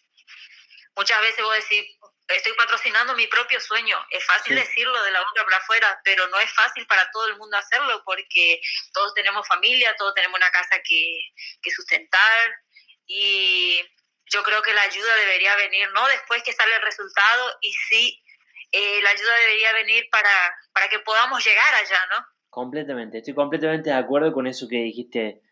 muchas 0.97 1.21
veces 1.21 1.45
vos 1.45 1.57
decís, 1.57 1.85
estoy 2.29 2.53
patrocinando 2.55 3.15
mi 3.15 3.27
propio 3.27 3.61
sueño. 3.61 3.97
Es 4.11 4.25
fácil 4.25 4.55
decirlo 4.55 5.03
de 5.03 5.11
la 5.11 5.21
boca 5.21 5.45
para 5.45 5.59
afuera, 5.59 6.01
pero 6.05 6.27
no 6.29 6.39
es 6.41 6.53
fácil 6.53 6.87
para 6.87 7.11
todo 7.11 7.29
el 7.29 7.37
mundo 7.37 7.57
hacerlo 7.57 8.03
porque 8.05 8.61
todos 8.93 9.15
tenemos 9.15 9.47
familia, 9.47 9.95
todos 9.97 10.15
tenemos 10.15 10.37
una 10.39 10.51
casa 10.51 10.81
que, 10.83 11.21
que 11.61 11.71
sustentar 11.71 12.51
y 13.07 13.81
yo 14.33 14.43
creo 14.43 14.63
que 14.63 14.73
la 14.73 14.83
ayuda 14.83 15.17
debería 15.17 15.55
venir, 15.57 15.89
no 15.93 16.07
después 16.09 16.43
que 16.43 16.53
sale 16.53 16.75
el 16.75 16.83
resultado, 16.83 17.59
y 17.61 17.73
sí, 17.73 18.23
eh, 18.71 19.01
la 19.03 19.11
ayuda 19.11 19.37
debería 19.37 19.73
venir 19.75 20.09
para, 20.11 20.31
para 20.73 20.89
que 20.89 21.01
podamos 21.01 21.45
llegar 21.45 21.75
allá, 21.75 21.99
¿no? 22.11 22.27
Completamente, 22.49 23.19
estoy 23.19 23.35
completamente 23.35 23.91
de 23.91 23.97
acuerdo 23.97 24.33
con 24.33 24.47
eso 24.47 24.69
que 24.69 24.77
dijiste, 24.77 25.43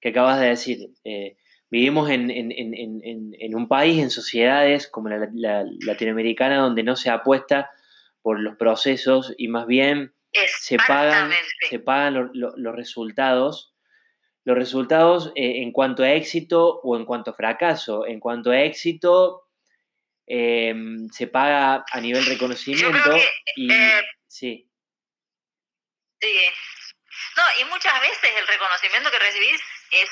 que 0.00 0.10
acabas 0.10 0.38
de 0.40 0.48
decir. 0.48 0.78
Eh, 1.04 1.36
vivimos 1.70 2.10
en, 2.10 2.30
en, 2.30 2.52
en, 2.52 3.34
en, 3.38 3.54
un 3.54 3.68
país, 3.68 4.02
en 4.02 4.10
sociedades 4.10 4.88
como 4.88 5.08
la, 5.08 5.64
latinoamericana, 5.80 6.58
donde 6.58 6.82
no 6.82 6.96
se 6.96 7.10
apuesta 7.10 7.70
por 8.22 8.40
los 8.40 8.56
procesos 8.56 9.34
y 9.36 9.48
más 9.48 9.66
bien 9.66 10.14
se 10.60 10.76
pagan, 10.76 11.30
se 11.68 11.78
pagan 11.78 12.30
los 12.34 12.76
resultados 12.76 13.74
los 14.48 14.56
resultados 14.56 15.30
eh, 15.36 15.60
en 15.62 15.72
cuanto 15.72 16.02
a 16.02 16.12
éxito 16.12 16.80
o 16.82 16.96
en 16.96 17.04
cuanto 17.04 17.32
a 17.32 17.34
fracaso. 17.34 18.06
En 18.06 18.18
cuanto 18.18 18.50
a 18.50 18.62
éxito, 18.62 19.46
em, 20.26 21.06
se 21.10 21.26
paga 21.26 21.84
a 21.92 22.00
nivel 22.00 22.24
reconocimiento 22.24 23.14
y 23.56 23.70
eh, 23.70 24.02
sí. 24.26 24.66
Sí. 26.18 26.34
No, 27.36 27.42
y 27.60 27.64
muchas 27.66 28.00
veces 28.00 28.30
el 28.38 28.46
reconocimiento 28.46 29.10
que 29.10 29.18
recibís 29.18 29.60
es 29.92 30.10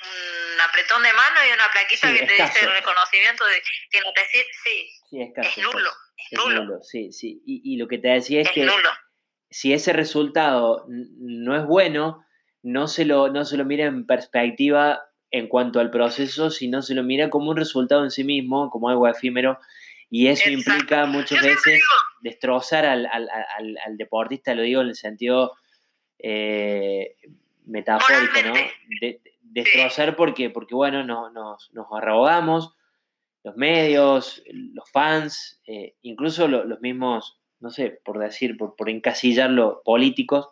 un 0.00 0.60
apretón 0.60 1.02
de 1.02 1.12
mano 1.12 1.40
y 1.48 1.52
una 1.52 1.70
plaquita 1.72 2.12
que 2.12 2.26
te 2.26 2.42
dice 2.42 2.64
el 2.64 2.72
reconocimiento 2.72 3.44
de 3.44 3.62
que 3.90 4.00
no 4.00 4.12
te 4.12 4.20
sí, 4.26 4.88
sí 5.10 5.20
es, 5.20 5.58
nulo, 5.58 5.90
es, 6.16 6.38
nulo. 6.38 6.82
sí, 6.82 7.12
sí. 7.12 7.42
Y, 7.44 7.62
y, 7.64 7.76
lo 7.76 7.88
que 7.88 7.98
te 7.98 8.08
decía 8.08 8.42
es, 8.42 8.50
que 8.50 8.68
si 9.50 9.72
ese 9.72 9.92
resultado 9.92 10.84
no 10.88 11.56
es 11.56 11.64
bueno, 11.64 12.24
no 12.62 12.86
se 12.86 13.04
lo, 13.04 13.28
no 13.28 13.44
se 13.44 13.56
lo 13.56 13.64
mira 13.64 13.86
en 13.86 14.06
perspectiva 14.06 15.02
en 15.30 15.48
cuanto 15.48 15.80
al 15.80 15.90
proceso, 15.90 16.50
sino 16.50 16.82
se 16.82 16.94
lo 16.94 17.02
mira 17.02 17.30
como 17.30 17.50
un 17.50 17.56
resultado 17.56 18.04
en 18.04 18.10
sí 18.10 18.24
mismo, 18.24 18.70
como 18.70 18.88
algo 18.88 19.08
efímero, 19.08 19.58
y 20.10 20.28
eso 20.28 20.48
implica 20.48 21.06
muchas 21.06 21.42
veces 21.42 21.82
destrozar 22.22 22.86
al, 22.86 23.06
al, 23.06 23.28
al, 23.84 23.96
deportista, 23.96 24.54
lo 24.54 24.62
digo 24.62 24.80
en 24.80 24.88
el 24.88 24.96
sentido 24.96 25.54
eh, 26.18 27.16
metafórico, 27.66 28.42
¿no? 28.42 28.54
Destrozar 29.50 30.16
porque, 30.16 30.50
porque 30.50 30.74
bueno, 30.74 31.04
no, 31.04 31.30
nos, 31.30 31.70
nos 31.72 31.86
arrogamos, 31.92 32.74
los 33.44 33.56
medios, 33.56 34.42
los 34.46 34.90
fans, 34.90 35.60
eh, 35.66 35.94
incluso 36.02 36.48
los 36.48 36.80
mismos, 36.80 37.40
no 37.60 37.70
sé, 37.70 38.00
por 38.04 38.18
decir, 38.18 38.56
por, 38.56 38.76
por 38.76 38.90
encasillarlo, 38.90 39.82
políticos, 39.84 40.48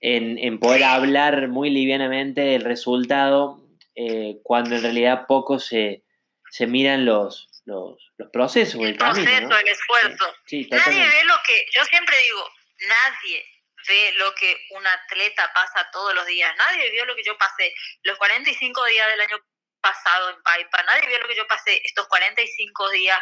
en, 0.00 0.58
poder 0.58 0.84
hablar 0.84 1.48
muy 1.48 1.70
livianamente 1.70 2.40
del 2.40 2.62
resultado, 2.62 3.62
eh, 3.94 4.38
cuando 4.42 4.76
en 4.76 4.82
realidad 4.82 5.26
poco 5.26 5.58
se, 5.58 6.04
se 6.50 6.66
miran 6.66 7.04
los, 7.04 7.50
los, 7.66 8.12
los 8.16 8.30
procesos, 8.30 8.80
el, 8.80 8.96
proceso, 8.96 9.28
el 9.28 9.68
esfuerzo. 9.68 10.24
nadie 10.70 11.04
ve 11.04 11.24
lo 11.26 11.34
que, 11.46 11.64
yo 11.74 11.84
siempre 11.84 12.16
digo, 12.22 12.42
nadie 12.88 13.44
ve 13.86 14.12
lo 14.16 14.34
que 14.34 14.66
un 14.70 14.86
atleta 14.86 15.52
pasa 15.52 15.90
todos 15.90 16.14
los 16.14 16.26
días, 16.26 16.54
nadie 16.56 16.90
vio 16.90 17.04
lo 17.04 17.14
que 17.14 17.24
yo 17.24 17.36
pasé 17.38 17.74
los 18.02 18.16
45 18.18 18.84
días 18.84 19.08
del 19.08 19.20
año 19.20 19.38
pasado 19.80 20.30
en 20.30 20.42
Paipa, 20.42 20.82
nadie 20.82 21.08
vio 21.08 21.18
lo 21.18 21.28
que 21.28 21.36
yo 21.36 21.46
pasé 21.46 21.80
estos 21.84 22.06
45 22.08 22.90
días. 22.90 23.18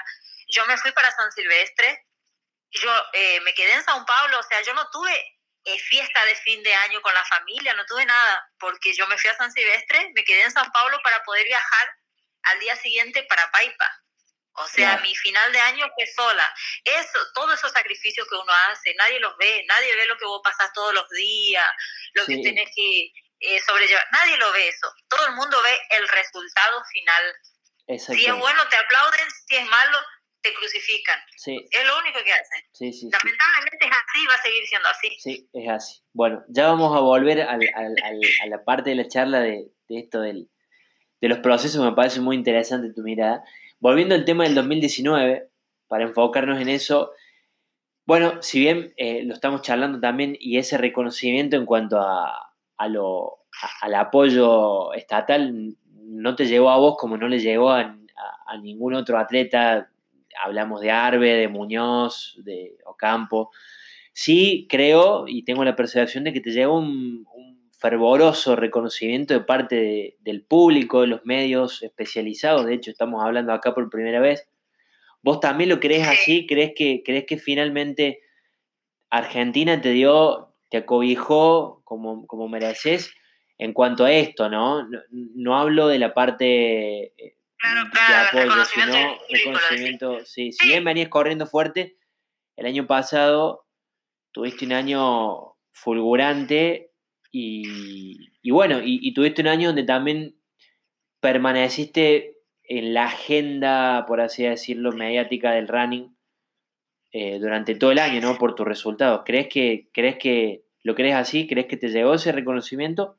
Yo 0.49 0.67
me 0.67 0.77
fui 0.77 0.93
para 0.93 1.11
San 1.13 1.31
Silvestre, 1.33 2.07
yo 2.71 2.91
eh, 3.13 3.41
me 3.43 3.55
quedé 3.55 3.73
en 3.75 3.85
Sao 3.85 4.05
Paulo, 4.05 4.39
o 4.39 4.43
sea, 4.43 4.61
yo 4.63 4.75
no 4.75 4.89
tuve 4.91 5.39
eh, 5.65 5.79
fiesta 5.79 6.25
de 6.25 6.35
fin 6.37 6.63
de 6.63 6.75
año 6.75 7.01
con 7.03 7.13
la 7.15 7.25
familia, 7.25 7.75
no 7.75 7.85
tuve 7.87 8.05
nada, 8.07 8.51
porque 8.59 8.93
yo 8.95 9.07
me 9.07 9.19
fui 9.19 9.31
a 9.31 9.37
San 9.37 9.53
Silvestre, 9.53 10.11
me 10.15 10.25
quedé 10.25 10.43
en 10.43 10.51
San 10.51 10.71
Pablo 10.73 10.99
para 11.03 11.23
poder 11.25 11.45
viajar 11.45 11.97
al 12.45 12.61
día 12.61 12.77
siguiente 12.77 13.23
para 13.25 13.51
Paipa. 13.51 14.03
O 14.59 14.67
sea, 14.67 14.99
mi 14.99 15.15
final 15.15 15.53
de 15.53 15.61
año 15.61 15.87
fue 15.95 16.07
sola. 16.07 16.53
Eso, 16.85 17.19
todos 17.35 17.55
esos 17.55 17.73
sacrificios 17.73 18.27
que 18.29 18.35
uno 18.35 18.53
hace, 18.71 18.95
nadie 18.95 19.21
los 19.21 19.37
ve, 19.37 19.65
nadie 19.69 19.95
ve 19.95 20.07
lo 20.07 20.17
que 20.17 20.25
vos 20.25 20.41
pasás 20.43 20.73
todos 20.73 20.93
los 20.95 21.09
días, 21.11 21.67
lo 22.15 22.27
que 22.27 22.43
tenés 22.43 22.69
que 22.75 23.13
eh, 23.41 23.61
sobrellevar, 23.61 24.05
nadie 24.13 24.37
lo 24.37 24.53
ve 24.53 24.69
eso. 24.69 24.93
Todo 25.09 25.27
el 25.27 25.35
mundo 25.35 25.57
ve 25.63 25.97
el 25.97 26.09
resultado 26.09 26.83
final. 26.93 27.23
Si 27.99 28.27
es 28.27 28.35
bueno, 28.35 28.69
te 28.69 28.77
aplauden, 28.77 29.27
si 29.47 29.57
es 29.57 29.67
malo, 29.67 29.99
te 30.43 30.53
crucifican. 30.55 31.21
Es 31.33 31.87
lo 31.87 31.99
único 31.99 32.19
que 32.25 32.33
hacen. 32.33 32.65
Sí, 32.73 32.93
sí, 32.93 33.09
Lamentablemente 33.11 33.87
es 33.87 33.93
así, 33.93 34.27
va 34.27 34.35
a 34.35 34.43
seguir 34.43 34.67
siendo 34.67 34.89
así. 34.89 35.17
Sí, 35.21 35.51
es 35.53 35.69
así. 35.71 36.03
Bueno, 36.13 36.45
ya 36.49 36.67
vamos 36.67 36.97
a 36.97 37.01
volver 37.01 37.43
al, 37.43 37.61
al, 37.75 37.95
a 38.43 38.47
la 38.47 38.65
parte 38.65 38.91
de 38.91 38.97
la 38.97 39.09
charla 39.09 39.41
de, 39.41 39.69
de 39.89 39.99
esto 40.01 40.21
del, 40.21 40.49
de 41.21 41.29
los 41.29 41.39
procesos, 41.39 41.85
me 41.85 41.93
parece 41.93 42.21
muy 42.21 42.37
interesante 42.37 42.93
tu 42.93 43.03
mirada. 43.03 43.43
Volviendo 43.81 44.15
al 44.15 44.25
tema 44.25 44.45
del 44.45 44.55
2019, 44.55 45.49
para 45.87 46.05
enfocarnos 46.05 46.61
en 46.61 46.69
eso, 46.69 47.13
bueno, 48.09 48.41
si 48.41 48.61
bien 48.61 48.95
eh, 48.97 49.23
lo 49.23 49.35
estamos 49.35 49.61
charlando 49.61 50.01
también 50.01 50.35
y 50.41 50.57
ese 50.57 50.79
reconocimiento 50.79 51.57
en 51.57 51.67
cuanto 51.67 52.01
a, 52.01 52.89
lo, 52.89 53.41
al 53.83 53.95
apoyo 53.95 54.95
estatal 54.95 55.77
no 55.93 56.35
te 56.35 56.47
llegó 56.47 56.71
a 56.71 56.79
vos 56.79 56.97
como 56.99 57.19
no 57.19 57.29
le 57.29 57.39
llegó 57.39 57.71
a, 57.71 57.95
ningún 58.63 58.95
otro 58.95 59.19
atleta 59.19 59.91
hablamos 60.43 60.81
de 60.81 60.91
Arbe, 60.91 61.35
de 61.35 61.49
Muñoz, 61.49 62.35
de 62.43 62.79
Ocampo. 62.87 63.51
Sí 64.15 64.67
creo 64.71 65.29
y 65.29 65.45
tengo 65.45 65.63
la 65.63 65.77
percepción 65.77 66.25
de 66.25 66.33
que 66.33 66.41
te 66.41 66.51
llega 66.51 66.73
un, 66.73 67.27
fervoroso 67.79 68.57
reconocimiento 68.57 69.35
de 69.35 69.41
parte 69.41 70.17
del 70.21 70.45
público, 70.45 71.03
de 71.03 71.07
los 71.07 71.25
medios 71.25 71.83
especializados. 71.83 72.67
De 72.67 72.75
hecho, 72.75 72.91
estamos 72.91 73.25
hablando 73.25 73.53
acá 73.53 73.75
por 73.75 73.89
primera 73.89 74.21
vez. 74.21 74.49
¿Vos 75.23 75.41
también 75.41 75.71
lo 75.71 75.81
crees 75.81 76.07
así? 76.07 76.47
¿Crees 76.47 76.73
que, 76.77 77.03
crees 77.05 77.25
que 77.27 77.39
finalmente 77.39 78.21
Argentina 79.11 79.81
te 79.81 79.91
dio, 79.91 80.55
te 80.71 80.79
acobijó 80.79 81.81
como, 81.85 82.27
como 82.27 82.49
mereces 82.49 83.15
en 83.59 83.73
cuanto 83.73 84.05
a 84.05 84.13
esto, 84.13 84.49
¿no? 84.49 84.87
No, 84.89 84.99
no 85.11 85.59
hablo 85.59 85.89
de 85.89 85.99
la 85.99 86.15
parte 86.15 87.13
Claro, 87.59 87.91
claro, 87.91 88.39
reconocimiento, 88.39 89.25
reconocimiento 89.29 90.25
sí. 90.25 90.53
Si 90.53 90.69
bien 90.69 90.85
venías 90.85 91.09
corriendo 91.09 91.47
fuerte, 91.47 91.97
el 92.57 92.67
año 92.67 92.87
pasado 92.87 93.67
tuviste 94.31 94.65
un 94.65 94.73
año 94.73 95.57
fulgurante 95.73 96.88
y, 97.31 98.51
bueno, 98.51 98.81
y, 98.83 99.13
tuviste 99.15 99.43
un 99.43 99.49
año 99.49 99.69
donde 99.69 99.85
también 99.85 100.41
permaneciste 101.21 102.37
en 102.65 102.95
la 102.95 103.05
agenda, 103.05 104.05
por 104.07 104.21
así 104.21 104.45
decirlo, 104.45 104.93
mediática 104.93 105.53
del 105.53 105.69
running 105.69 106.17
eh, 107.13 107.39
durante 107.39 107.75
todo 107.75 107.93
el 107.93 107.99
año, 107.99 108.21
¿no? 108.21 108.37
Por 108.39 108.55
tus 108.55 108.67
resultados. 108.67 109.23
¿Crees 109.25 109.49
que, 109.49 109.89
¿Crees 109.93 110.17
que 110.17 110.65
lo 110.83 110.95
crees 110.95 111.15
así? 111.15 111.47
¿Crees 111.47 111.67
que 111.67 111.77
te 111.77 111.89
llegó 111.89 112.15
ese 112.15 112.33
reconocimiento? 112.33 113.19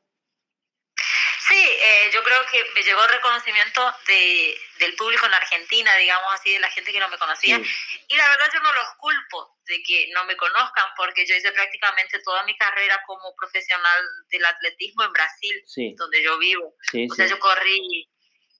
que 2.50 2.64
me 2.74 2.82
llegó 2.82 3.06
reconocimiento 3.06 3.94
de, 4.06 4.54
del 4.78 4.94
público 4.94 5.26
en 5.26 5.34
Argentina, 5.34 5.94
digamos 5.96 6.32
así, 6.34 6.52
de 6.52 6.60
la 6.60 6.70
gente 6.70 6.92
que 6.92 7.00
no 7.00 7.08
me 7.08 7.18
conocía. 7.18 7.56
Y 7.56 8.16
la 8.16 8.28
verdad 8.28 8.46
yo 8.52 8.60
no 8.60 8.72
los 8.72 8.88
culpo 8.98 9.59
de 9.70 9.82
que 9.82 10.08
no 10.12 10.24
me 10.26 10.36
conozcan, 10.36 10.86
porque 10.96 11.24
yo 11.24 11.34
hice 11.34 11.50
prácticamente 11.52 12.20
toda 12.20 12.42
mi 12.44 12.56
carrera 12.58 13.00
como 13.06 13.34
profesional 13.36 14.02
del 14.28 14.44
atletismo 14.44 15.04
en 15.04 15.12
Brasil, 15.12 15.64
donde 15.96 16.22
yo 16.22 16.38
vivo. 16.38 16.74
o 17.10 17.14
sea, 17.14 17.26
yo 17.26 17.38
corrí 17.38 18.08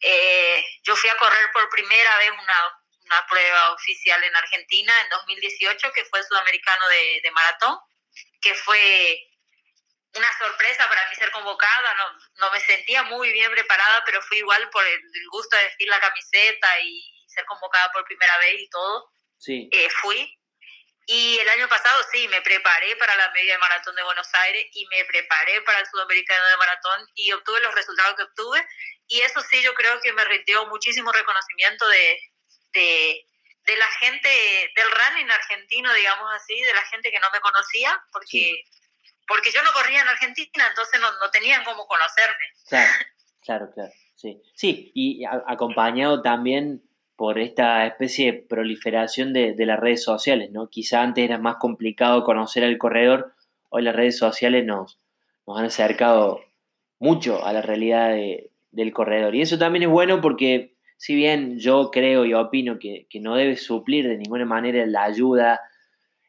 Eh, 0.03 0.65
yo 0.83 0.97
fui 0.97 1.11
a 1.11 1.17
correr 1.17 1.53
por 1.53 1.69
primera 1.69 2.17
vez 2.17 2.31
una, 2.31 2.59
una, 3.05 3.27
prueba 3.29 3.73
oficial 3.73 4.25
en 4.25 4.35
Argentina 4.35 4.95
en 5.03 5.11
2018, 5.11 5.93
que 5.93 6.07
fue 6.07 6.21
el 6.21 6.25
sudamericano 6.25 6.89
de, 6.89 7.21
de 7.23 7.31
maratón, 7.33 7.77
que 8.41 8.55
fue 8.55 9.31
una 10.15 10.39
sorpresa 10.39 10.89
para 10.89 11.09
mí 11.09 11.15
ser 11.15 11.31
convocada, 11.31 11.95
no, 11.95 12.19
no, 12.39 12.51
me 12.53 12.61
sentía 12.61 13.03
muy 13.05 13.33
bien 13.33 13.51
preparada, 13.53 14.03
pero 14.05 14.21
fui 14.23 14.39
igual 14.39 14.69
por 14.71 14.85
el, 14.87 15.01
gusto 15.31 15.57
de 15.57 15.65
vestir 15.65 15.89
la 15.89 16.01
camiseta 16.01 16.81
y 16.81 17.03
ser 17.29 17.45
convocada 17.45 17.93
por 17.93 18.05
primera 18.05 18.39
vez 18.39 18.61
y 18.61 18.69
todo. 18.71 19.11
Sí. 19.39 19.69
Eh, 19.73 19.89
fui. 20.03 20.37
Y 21.07 21.39
el 21.39 21.49
año 21.49 21.69
pasado 21.69 22.03
sí, 22.13 22.29
me 22.29 22.41
preparé 22.43 22.95
para 22.97 23.17
la 23.17 23.31
media 23.31 23.55
de 23.55 23.59
maratón 23.59 23.97
de 23.97 24.03
Buenos 24.05 24.29
Aires 24.35 24.67
y 24.73 24.87
me 24.87 25.05
preparé 25.07 25.61
para 25.63 25.81
el 25.81 25.87
sudamericano 25.87 26.47
de 26.47 26.57
maratón 26.57 27.07
y 27.15 27.33
obtuve 27.33 27.61
los 27.61 27.75
resultados 27.75 28.15
que 28.17 28.23
obtuve. 28.23 28.67
Y 29.09 29.21
eso 29.21 29.41
sí, 29.51 29.61
yo 29.63 29.75
creo 29.75 30.01
que 30.01 30.13
me 30.13 30.25
rindió 30.25 30.67
muchísimo 30.67 31.11
reconocimiento 31.11 31.89
de, 31.89 32.21
de, 32.73 33.27
de 33.65 33.77
la 33.77 33.89
gente 33.99 34.29
del 34.77 34.91
running 34.91 35.31
argentino, 35.31 35.93
digamos 35.93 36.33
así, 36.35 36.61
de 36.61 36.75
la 36.75 36.83
gente 36.87 37.11
que 37.11 37.19
no 37.19 37.31
me 37.33 37.41
conocía, 37.41 38.01
porque 38.13 38.65
porque 39.31 39.53
yo 39.53 39.63
no 39.63 39.73
corría 39.73 40.01
en 40.01 40.09
Argentina, 40.09 40.67
entonces 40.69 41.01
no, 41.01 41.09
no 41.21 41.31
tenían 41.31 41.63
cómo 41.63 41.87
conocerme. 41.87 42.45
Claro, 42.69 42.93
claro, 43.45 43.71
claro, 43.73 43.93
sí. 44.17 44.43
Sí, 44.57 44.91
y 44.93 45.25
acompañado 45.25 46.21
también 46.21 46.83
por 47.21 47.39
esta 47.39 47.87
especie 47.87 48.33
de 48.33 48.39
proliferación 48.39 49.35
de, 49.35 49.55
las 49.59 49.79
redes 49.79 50.03
sociales, 50.03 50.51
¿no? 50.53 50.71
Quizá 50.71 51.03
antes 51.03 51.23
era 51.23 51.37
más 51.37 51.57
complicado 51.57 52.25
conocer 52.25 52.65
al 52.65 52.79
corredor, 52.79 53.35
hoy 53.69 53.83
las 53.83 53.95
redes 53.95 54.17
sociales 54.17 54.65
nos, 54.65 54.99
nos 55.47 55.59
han 55.59 55.67
acercado 55.67 56.41
mucho 56.99 57.45
a 57.45 57.53
la 57.53 57.61
realidad 57.61 58.09
de, 58.09 58.53
del 58.71 58.95
corredor. 58.95 59.35
Y 59.35 59.43
eso 59.43 59.59
también 59.59 59.83
es 59.83 59.91
bueno 59.91 60.23
porque 60.23 60.77
si 60.97 61.15
bien 61.15 61.59
yo 61.59 61.91
creo 61.91 62.25
y 62.25 62.33
opino 62.33 62.79
que, 62.79 63.07
que 63.11 63.21
no 63.21 63.37
debe 63.37 63.59
suplir 63.59 64.09
de 64.09 64.17
ninguna 64.17 64.47
manera 64.47 64.87
la 64.87 65.05
ayuda 65.05 65.61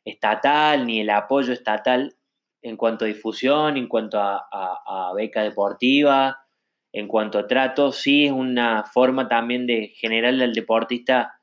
estatal 0.03 0.85
ni 0.85 0.99
el 0.99 1.09
apoyo 1.09 1.53
estatal, 1.53 2.17
en 2.61 2.75
cuanto 2.75 3.05
a 3.05 3.07
difusión, 3.07 3.77
en 3.77 3.87
cuanto 3.87 4.19
a, 4.19 5.13
beca 5.15 5.41
deportiva, 5.41 6.41
en 6.93 7.07
cuanto 7.07 7.39
a 7.39 7.47
trato, 7.47 7.91
sí 7.91 8.25
es 8.25 8.31
una 8.31 8.83
forma 8.83 9.27
también 9.27 9.65
de 9.65 9.93
generarle 9.95 10.43
al 10.43 10.53
deportista 10.53 11.37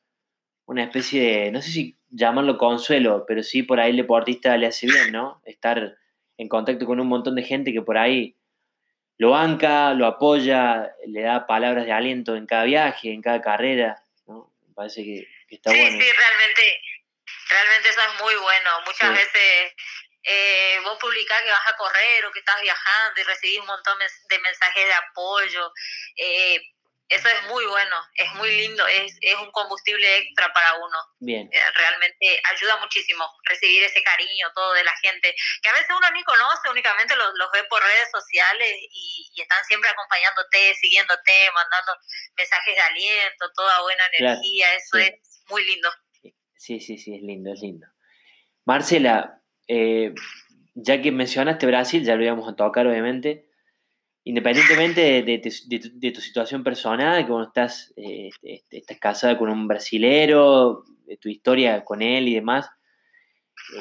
una 0.67 0.85
especie 0.85 1.23
de, 1.23 1.51
no 1.51 1.63
sé 1.63 1.71
si 1.71 1.99
llamarlo 2.11 2.59
consuelo, 2.59 3.25
pero 3.27 3.43
sí 3.43 3.63
por 3.63 3.81
ahí 3.81 3.91
el 3.91 3.97
deportista 3.97 4.57
le 4.57 4.67
hace 4.67 4.87
bien, 4.87 5.13
¿no? 5.13 5.41
Estar 5.47 5.97
en 6.37 6.49
contacto 6.49 6.85
con 6.85 7.01
un 7.01 7.09
montón 7.09 7.35
de 7.35 7.43
gente 7.43 7.73
que 7.73 7.81
por 7.81 7.97
ahí 7.97 8.37
lo 9.17 9.31
banca, 9.31 9.95
lo 9.95 10.07
apoya, 10.07 10.93
le 11.07 11.23
da 11.23 11.47
palabras 11.47 11.87
de 11.87 11.93
aliento 11.93 12.37
en 12.37 12.47
cada 12.47 12.65
viaje, 12.65 13.13
en 13.13 13.23
cada 13.23 13.41
carrera, 13.41 14.03
¿no? 14.27 14.53
Me 14.67 14.75
parece 14.75 15.03
que, 15.03 15.27
está 15.49 15.71
bueno. 15.71 15.87
Sí, 15.87 15.99
realmente, 15.99 16.81
realmente 17.51 17.89
eso 17.89 18.01
es 18.01 18.23
muy 18.23 18.35
bueno. 18.35 18.71
Muchas 18.87 19.11
veces 19.11 19.75
eh, 20.23 20.79
vos 20.85 20.99
publicás 20.99 21.43
que 21.43 21.51
vas 21.51 21.69
a 21.69 21.77
correr 21.77 22.25
o 22.27 22.33
que 22.33 22.41
estás 22.41 22.61
viajando 22.61 23.21
y 23.21 23.25
recibís 23.25 23.61
un 23.61 23.67
montón 23.67 23.99
de 23.99 24.39
mensajes 24.39 24.87
de 24.87 24.95
apoyo. 24.95 25.73
Eh, 26.17 26.61
eso 27.09 27.27
es 27.27 27.43
muy 27.49 27.65
bueno, 27.65 27.97
es 28.15 28.35
muy 28.35 28.51
lindo, 28.55 28.87
es, 28.87 29.17
es 29.23 29.35
un 29.37 29.51
combustible 29.51 30.19
extra 30.19 30.53
para 30.53 30.75
uno. 30.75 30.99
Bien. 31.21 31.49
Eh, 31.51 31.61
realmente 31.75 32.43
ayuda 32.53 32.77
muchísimo 32.81 33.25
recibir 33.45 33.83
ese 33.83 34.03
cariño 34.03 34.53
todo 34.55 34.75
de 34.75 34.85
la 34.85 34.95
gente, 34.99 35.35
que 35.63 35.69
a 35.71 35.73
veces 35.73 35.89
uno 35.97 36.11
ni 36.11 36.23
conoce, 36.25 36.69
únicamente 36.69 37.17
los, 37.17 37.33
los 37.35 37.51
ve 37.53 37.65
por 37.65 37.83
redes 37.83 38.11
sociales 38.11 38.77
y, 38.91 39.41
están 39.41 39.65
siempre 39.65 39.89
acompañándote, 39.89 40.75
siguiéndote, 40.75 41.51
mandando 41.55 41.97
mensajes 42.37 42.75
de 42.75 42.81
aliento, 42.81 43.53
toda 43.55 43.81
buena 43.83 44.05
energía, 44.13 44.75
eso 44.75 44.99
es 44.99 45.13
muy 45.49 45.65
lindo. 45.65 45.91
Sí, 46.57 46.81
sí, 46.81 46.99
sí, 46.99 47.15
es 47.15 47.23
lindo, 47.23 47.53
es 47.55 47.61
lindo. 47.61 47.87
Marcela, 48.65 49.41
eh, 49.69 50.15
ya 50.75 51.01
que 51.03 51.13
mencionaste 51.13 51.67
Brasil, 51.67 52.05
ya 52.05 52.17
lo 52.17 52.25
íbamos 52.25 52.49
a 52.49 52.57
tocar 52.57 52.87
obviamente, 52.87 53.49
independientemente 54.25 55.23
de, 55.23 56.13
tu 56.13 56.21
situación 56.21 56.65
personal, 56.65 57.27
que 57.27 57.43
estás, 57.43 57.93
eh, 57.97 58.31
este, 58.43 58.79
estás 58.79 58.99
casada 58.99 59.39
con 59.39 59.51
un 59.51 59.69
brasilero, 59.69 60.85
de 61.07 61.17
tu 61.17 61.29
historia 61.29 61.85
con 61.85 62.03
él 62.03 62.29
y 62.29 62.35
demás, 62.35 62.71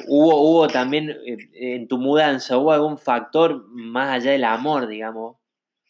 hubo, 0.06 0.40
hubo 0.40 0.68
también 0.68 1.10
eh, 1.10 1.36
en 1.52 1.88
tu 1.88 1.98
mudanza, 1.98 2.58
hubo 2.58 2.72
algún 2.72 2.98
factor 2.98 3.66
más 3.68 4.10
allá 4.10 4.32
del 4.32 4.44
amor, 4.44 4.88
digamos, 4.88 5.36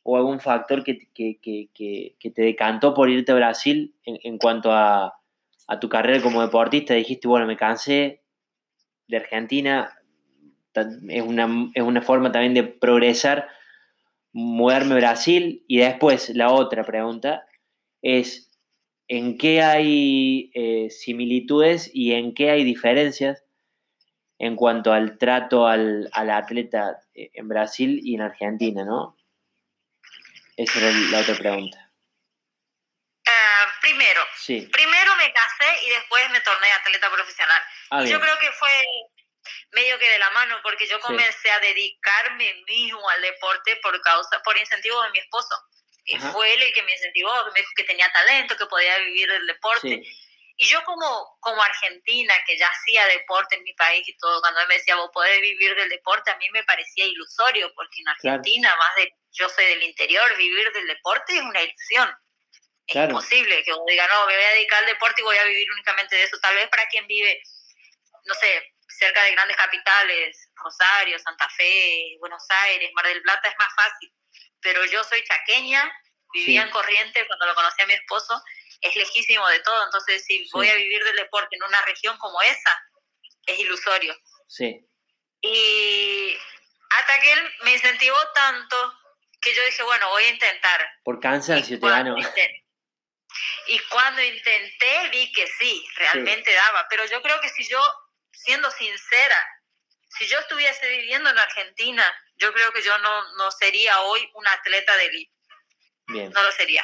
o 0.03 0.17
algún 0.17 0.41
factor 0.41 0.83
que, 0.85 1.09
te 1.15 2.43
decantó 2.43 2.95
por 2.95 3.11
irte 3.11 3.33
a 3.33 3.37
Brasil 3.37 3.95
en, 4.05 4.39
cuanto 4.39 4.73
a, 4.73 5.15
a, 5.67 5.81
tu 5.81 5.89
carrera 5.89 6.23
como 6.23 6.41
deportista, 6.41 6.95
dijiste, 6.95 7.29
bueno, 7.29 7.47
me 7.47 7.57
cansé, 7.57 8.23
de 9.09 9.17
Argentina 9.17 9.99
es 11.09 11.23
una, 11.23 11.71
es 11.75 11.83
una 11.83 12.03
forma 12.03 12.31
también 12.31 12.55
de 12.55 12.63
progresar, 12.63 13.49
mudarme 14.33 14.95
a 14.95 14.99
Brasil. 14.99 15.65
Y 15.67 15.79
después 15.79 16.31
la 16.31 16.53
otra 16.53 16.85
pregunta 16.85 17.45
es, 18.03 18.51
¿en 19.09 19.39
qué 19.39 19.63
hay 19.63 20.51
eh, 20.55 20.91
similitudes 20.91 21.91
y 21.93 22.13
en 22.13 22.35
qué 22.35 22.51
hay 22.51 22.65
diferencias 22.65 23.45
en 24.39 24.55
cuanto 24.55 24.93
al 24.93 25.19
trato 25.19 25.67
al, 25.67 26.09
atleta 26.13 27.01
eh, 27.15 27.31
en 27.35 27.49
Brasil 27.49 28.01
y 28.05 28.15
en 28.15 28.21
Argentina, 28.21 28.85
¿no? 28.85 29.17
Esa 30.57 30.79
era 30.79 30.97
la 31.11 31.21
otra 31.21 31.35
pregunta. 31.35 31.88
Primero, 34.73 35.17
me 35.17 35.33
casé 35.33 35.85
y 35.85 35.91
después 35.91 36.31
me 36.31 36.41
torné 36.41 36.73
atleta 36.73 37.11
profesional. 37.11 37.63
Ah, 37.91 38.05
yo 38.05 38.21
creo 38.21 38.39
que 38.39 38.51
fue 38.53 38.71
medio 39.73 39.99
que 39.99 40.09
de 40.09 40.19
la 40.19 40.31
mano 40.31 40.59
porque 40.63 40.87
yo 40.87 40.99
comencé 41.01 41.51
a 41.51 41.61
dedicarme 41.61 42.55
mismo 42.67 43.09
al 43.11 43.23
deporte 43.23 43.77
por 43.83 44.01
causa, 44.03 44.43
por 44.43 44.57
incentivo 44.57 45.03
de 45.03 45.11
mi 45.11 45.19
esposo. 45.19 45.55
Fue 46.33 46.55
él 46.55 46.63
el 46.63 46.73
que 46.73 46.83
me 46.83 46.93
incentivó, 46.93 47.45
que 47.45 47.51
me 47.51 47.61
dijo 47.61 47.73
que 47.77 47.85
tenía 47.85 48.11
talento, 48.11 48.57
que 48.57 48.67
podía 48.67 48.99
vivir 48.99 49.31
del 49.31 49.47
deporte. 49.47 50.03
Y 50.61 50.67
yo 50.67 50.83
como, 50.85 51.37
como 51.39 51.63
argentina, 51.63 52.35
que 52.47 52.59
ya 52.59 52.67
hacía 52.67 53.07
deporte 53.07 53.57
en 53.57 53.63
mi 53.63 53.73
país 53.75 54.03
y 54.09 54.17
todo, 54.17 54.41
cuando 54.41 54.61
él 54.61 54.67
me 54.69 54.75
decía, 54.75 54.97
vos 54.97 55.11
podés 55.13 55.41
vivir 55.41 55.77
del 55.77 55.89
deporte, 55.89 56.33
a 56.33 56.37
mí 56.37 56.51
me 56.51 56.65
parecía 56.65 57.05
ilusorio, 57.05 57.73
porque 57.77 58.01
en 58.01 58.09
Argentina, 58.09 58.75
más 58.77 58.97
de, 58.97 59.13
yo 59.33 59.49
soy 59.51 59.67
del 59.67 59.83
interior, 59.85 60.37
vivir 60.37 60.73
del 60.73 60.87
deporte 60.89 61.37
es 61.37 61.43
una 61.43 61.63
ilusión. 61.63 62.11
Es 62.89 62.97
imposible 62.97 63.63
que 63.65 63.73
uno 63.73 63.85
diga, 63.87 64.07
no, 64.09 64.27
me 64.27 64.35
voy 64.35 64.45
a 64.45 64.53
dedicar 64.53 64.79
al 64.79 64.87
deporte 64.87 65.21
y 65.21 65.25
voy 65.25 65.37
a 65.37 65.45
vivir 65.45 65.71
únicamente 65.73 66.17
de 66.17 66.23
eso. 66.23 66.39
Tal 66.41 66.55
vez 66.55 66.69
para 66.69 66.87
quien 66.89 67.07
vive, 67.07 67.43
no 68.25 68.35
sé, 68.35 68.75
cerca 68.89 69.23
de 69.25 69.33
grandes 69.33 69.57
capitales, 69.57 70.51
Rosario, 70.55 71.19
Santa 71.19 71.49
Fe, 71.51 72.17
Buenos 72.19 72.43
Aires, 72.65 72.91
Mar 72.95 73.07
del 73.07 73.23
Plata, 73.23 73.49
es 73.49 73.55
más 73.59 73.69
fácil. 73.77 74.11
Pero 74.61 74.85
yo 74.87 75.05
soy 75.05 75.23
chaqueña, 75.23 75.91
vivía 76.33 76.63
en 76.63 76.71
Corrientes 76.71 77.27
cuando 77.27 77.47
lo 77.47 77.55
conocí 77.55 77.83
a 77.83 77.87
mi 77.87 77.93
esposo, 77.93 78.43
es 78.81 78.97
lejísimo 78.97 79.47
de 79.49 79.61
todo. 79.61 79.85
Entonces, 79.85 80.25
si 80.25 80.49
voy 80.53 80.69
a 80.69 80.75
vivir 80.75 81.05
del 81.05 81.17
deporte 81.17 81.57
en 81.57 81.65
una 81.65 81.83
región 81.83 82.17
como 82.19 82.41
esa, 82.43 82.73
es 83.47 83.59
ilusorio. 83.59 84.17
Sí. 84.47 84.81
Y 85.43 86.37
hasta 86.91 87.21
que 87.21 87.33
él 87.33 87.53
me 87.65 87.73
incentivó 87.73 88.17
tanto 88.35 88.95
que 89.41 89.55
yo 89.55 89.65
dije, 89.65 89.83
bueno, 89.83 90.09
voy 90.09 90.25
a 90.25 90.31
intentar. 90.31 90.91
Por 91.05 91.21
cansancio 91.21 91.79
te 91.79 91.87
ganó. 91.87 92.17
Y 93.69 93.79
cuando 93.91 94.23
intenté 94.23 95.09
vi 95.11 95.31
que 95.33 95.47
sí, 95.47 95.87
realmente 95.97 96.53
daba, 96.53 96.87
pero 96.89 97.05
yo 97.05 97.21
creo 97.21 97.39
que 97.41 97.51
si 97.51 97.69
yo, 97.69 97.81
siendo 98.33 98.71
sincera, 98.71 99.47
si 100.19 100.27
yo 100.27 100.39
estuviese 100.39 100.89
viviendo 100.89 101.29
en 101.29 101.39
Argentina, 101.39 102.03
yo 102.37 102.53
creo 102.55 102.73
que 102.73 102.83
yo 102.83 102.97
no, 102.99 103.37
no 103.37 103.51
sería 103.51 104.01
hoy 104.01 104.31
un 104.35 104.47
atleta 104.49 104.97
de 104.97 105.07
élite. 105.07 105.33
Bien. 106.07 106.31
No 106.31 106.43
lo 106.43 106.51
sería. 106.53 106.83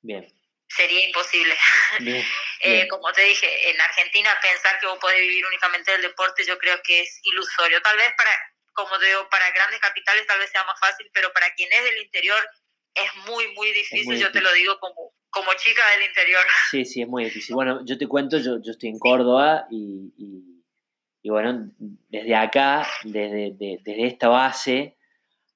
Bien. 0.00 0.26
Sería 0.68 1.06
imposible. 1.06 1.56
Eh, 2.60 2.88
como 2.88 3.12
te 3.12 3.20
dije, 3.20 3.70
en 3.70 3.80
Argentina 3.80 4.30
pensar 4.40 4.80
que 4.80 4.86
vos 4.86 4.98
podés 4.98 5.20
vivir 5.20 5.46
únicamente 5.46 5.92
del 5.92 6.00
deporte 6.00 6.42
yo 6.44 6.58
creo 6.58 6.82
que 6.82 7.02
es 7.02 7.20
ilusorio. 7.22 7.80
Tal 7.82 7.96
vez 7.98 8.12
para, 8.16 8.30
como 8.72 8.98
te 8.98 9.06
digo, 9.06 9.28
para 9.28 9.50
grandes 9.50 9.78
capitales 9.78 10.26
tal 10.26 10.38
vez 10.38 10.50
sea 10.50 10.64
más 10.64 10.80
fácil, 10.80 11.08
pero 11.12 11.32
para 11.34 11.52
quien 11.54 11.70
es 11.70 11.84
del 11.84 11.98
interior 11.98 12.50
es 12.96 13.30
muy, 13.30 13.44
muy 13.54 13.72
difícil, 13.72 14.18
yo 14.18 14.32
te 14.32 14.40
lo 14.40 14.52
digo 14.52 14.78
como, 14.80 15.12
como 15.30 15.52
chica 15.56 15.82
del 15.94 16.08
interior. 16.08 16.40
Sí, 16.70 16.84
sí, 16.84 17.02
es 17.02 17.08
muy 17.08 17.24
difícil. 17.24 17.54
Bueno, 17.54 17.84
yo 17.84 17.98
te 17.98 18.06
cuento, 18.06 18.38
yo, 18.38 18.60
yo 18.62 18.72
estoy 18.72 18.88
en 18.88 18.98
Córdoba 18.98 19.66
y, 19.70 20.12
y, 21.22 21.28
bueno, 21.28 21.70
desde 22.08 22.34
acá, 22.34 22.86
desde, 23.04 23.54
desde 23.58 24.06
esta 24.06 24.28
base, 24.28 24.96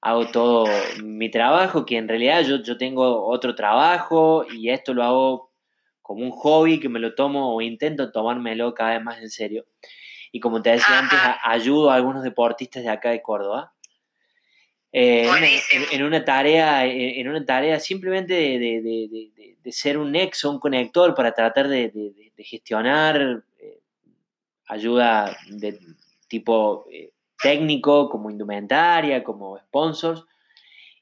hago 0.00 0.30
todo 0.30 0.66
mi 1.02 1.30
trabajo, 1.30 1.86
que 1.86 1.96
en 1.96 2.08
realidad 2.08 2.42
yo, 2.42 2.56
yo 2.62 2.76
tengo 2.76 3.26
otro 3.26 3.54
trabajo 3.54 4.44
y 4.50 4.70
esto 4.70 4.94
lo 4.94 5.04
hago 5.04 5.52
como 6.02 6.24
un 6.24 6.32
hobby 6.32 6.80
que 6.80 6.88
me 6.88 6.98
lo 6.98 7.14
tomo 7.14 7.54
o 7.54 7.60
intento 7.60 8.10
tomármelo 8.10 8.74
cada 8.74 8.94
vez 8.94 9.02
más 9.02 9.18
en 9.18 9.30
serio. 9.30 9.66
Y 10.32 10.40
como 10.40 10.62
te 10.62 10.70
decía 10.70 10.98
antes, 10.98 11.18
ayudo 11.42 11.90
a 11.90 11.94
algunos 11.94 12.22
deportistas 12.22 12.82
de 12.82 12.88
acá 12.88 13.10
de 13.10 13.22
Córdoba. 13.22 13.74
Eh, 14.92 15.28
en, 15.92 16.02
una 16.02 16.24
tarea, 16.24 16.84
en, 16.84 17.28
una 17.28 17.44
tarea 17.44 17.78
simplemente 17.78 18.34
de, 18.34 19.30
ser 19.70 19.96
un 19.96 20.10
nexo, 20.10 20.50
un 20.50 20.58
conector 20.58 21.14
para 21.14 21.32
tratar 21.32 21.68
de, 21.68 22.32
gestionar 22.38 23.44
eh, 23.58 23.80
ayuda 24.66 25.36
de 25.48 25.78
tipo 26.26 26.86
eh, 26.90 27.12
técnico, 27.40 28.08
como 28.08 28.30
indumentaria, 28.30 29.22
como 29.22 29.58
sponsors, 29.58 30.24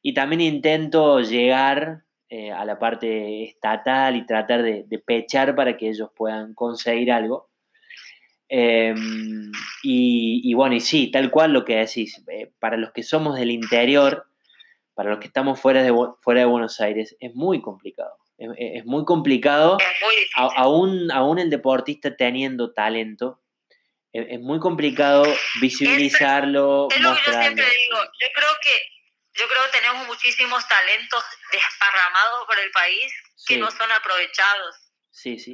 y 0.02 0.12
también 0.12 0.40
intento 0.40 1.20
llegar 1.20 2.04
a 2.54 2.64
la 2.66 2.78
parte 2.78 3.44
estatal 3.44 4.14
y 4.14 4.26
tratar 4.26 4.62
de, 4.62 5.02
pechar 5.04 5.56
para 5.56 5.78
que 5.78 5.88
ellos 5.88 6.10
puedan 6.14 6.52
conseguir 6.52 7.10
algo. 7.10 7.47
Em, 8.48 9.52
y, 9.82 10.54
bueno, 10.54 10.74
y 10.74 10.80
sí, 10.80 11.10
tal 11.10 11.30
cual 11.30 11.52
lo 11.52 11.64
que 11.64 11.76
decís, 11.76 12.22
eh, 12.28 12.50
para 12.58 12.76
los 12.76 12.92
que 12.92 13.02
somos 13.02 13.36
del 13.36 13.50
interior, 13.50 14.26
para 14.94 15.10
los 15.10 15.18
que 15.18 15.26
estamos 15.26 15.60
fuera 15.60 15.82
de, 15.82 15.92
fuera 16.22 16.40
de 16.40 16.46
Buenos 16.46 16.80
Aires, 16.80 17.16
es 17.20 17.34
muy 17.34 17.60
complicado. 17.60 18.16
Es, 18.38 18.84
muy 18.84 19.04
complicado, 19.04 19.78
aún, 20.36 21.10
aún 21.10 21.40
el 21.40 21.50
deportista 21.50 22.16
teniendo 22.16 22.72
talento, 22.72 23.40
es, 24.12 24.38
muy 24.40 24.60
complicado 24.60 25.24
visibilizarlo. 25.60 26.86
Es, 26.88 27.00
lo 27.00 27.14
que 27.14 27.20
yo 27.26 27.32
siempre 27.32 27.64
digo, 27.64 27.98
yo 27.98 28.26
creo 28.34 28.50
que 28.62 28.70
yo 29.34 29.46
creo 29.46 29.64
que 29.66 29.78
tenemos 29.78 30.06
muchísimos 30.06 30.66
talentos 30.66 31.24
desparramados 31.52 32.46
por 32.46 32.58
el 32.58 32.70
país 32.70 33.12
que 33.46 33.56
no 33.56 33.70
son 33.70 33.90
aprovechados 33.92 34.87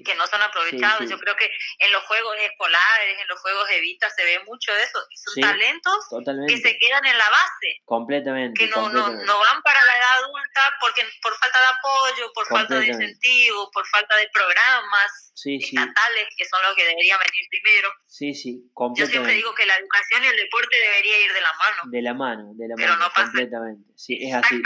que 0.05 0.15
no 0.17 0.27
son 0.27 0.43
aprovechados. 0.43 1.09
Yo 1.09 1.19
creo 1.19 1.37
que 1.37 1.51
en 1.79 1.93
los 1.93 2.03
juegos 2.05 2.37
escolares, 2.39 3.21
en 3.21 3.29
los 3.29 3.41
juegos 3.41 3.69
de 3.69 3.81
vista 3.81 4.09
se 4.11 4.25
ve 4.25 4.41
mucho 4.45 4.73
de 4.73 4.83
eso. 4.83 4.99
Son 5.15 5.43
talentos 5.43 6.07
que 6.49 6.59
se 6.59 6.79
quedan 6.79 7.05
en 7.07 7.17
la 7.17 7.29
base. 7.31 7.81
Completamente. 7.85 8.59
Que 8.59 8.71
no, 8.71 8.89
No, 8.89 9.09
no 9.09 9.39
van 9.39 9.63
para 9.63 9.81
la 9.85 9.93
edad 9.97 10.25
adulta 10.25 10.75
porque 10.81 11.03
por 11.23 11.35
falta 11.37 11.59
de 11.59 11.67
apoyo, 11.79 12.33
por 12.35 12.47
falta 12.47 12.79
de 12.79 12.87
incentivo, 12.87 13.71
por 13.73 13.87
falta 13.87 14.17
de 14.17 14.29
programas 14.33 15.33
estatales 15.45 16.29
que 16.37 16.45
son 16.45 16.63
los 16.63 16.77
que 16.77 16.85
deberían 16.85 17.19
venir 17.19 17.47
primero. 17.51 17.93
Sí, 18.07 18.35
sí, 18.35 18.63
Yo 18.97 19.07
siempre 19.07 19.35
digo 19.35 19.55
que 19.55 19.67
la 19.67 19.77
educación 19.77 20.25
y 20.25 20.27
el 20.29 20.37
deporte 20.37 20.77
debería 20.77 21.21
ir 21.21 21.33
de 21.33 21.41
la 21.41 21.53
mano. 21.55 21.83
De 21.91 22.03
la 22.03 22.15
mano, 22.15 22.53
de 22.55 22.69
la 22.69 22.77
mano, 22.77 23.13
completamente. 23.15 23.91
Sí, 23.97 24.19
es 24.21 24.35
así 24.35 24.63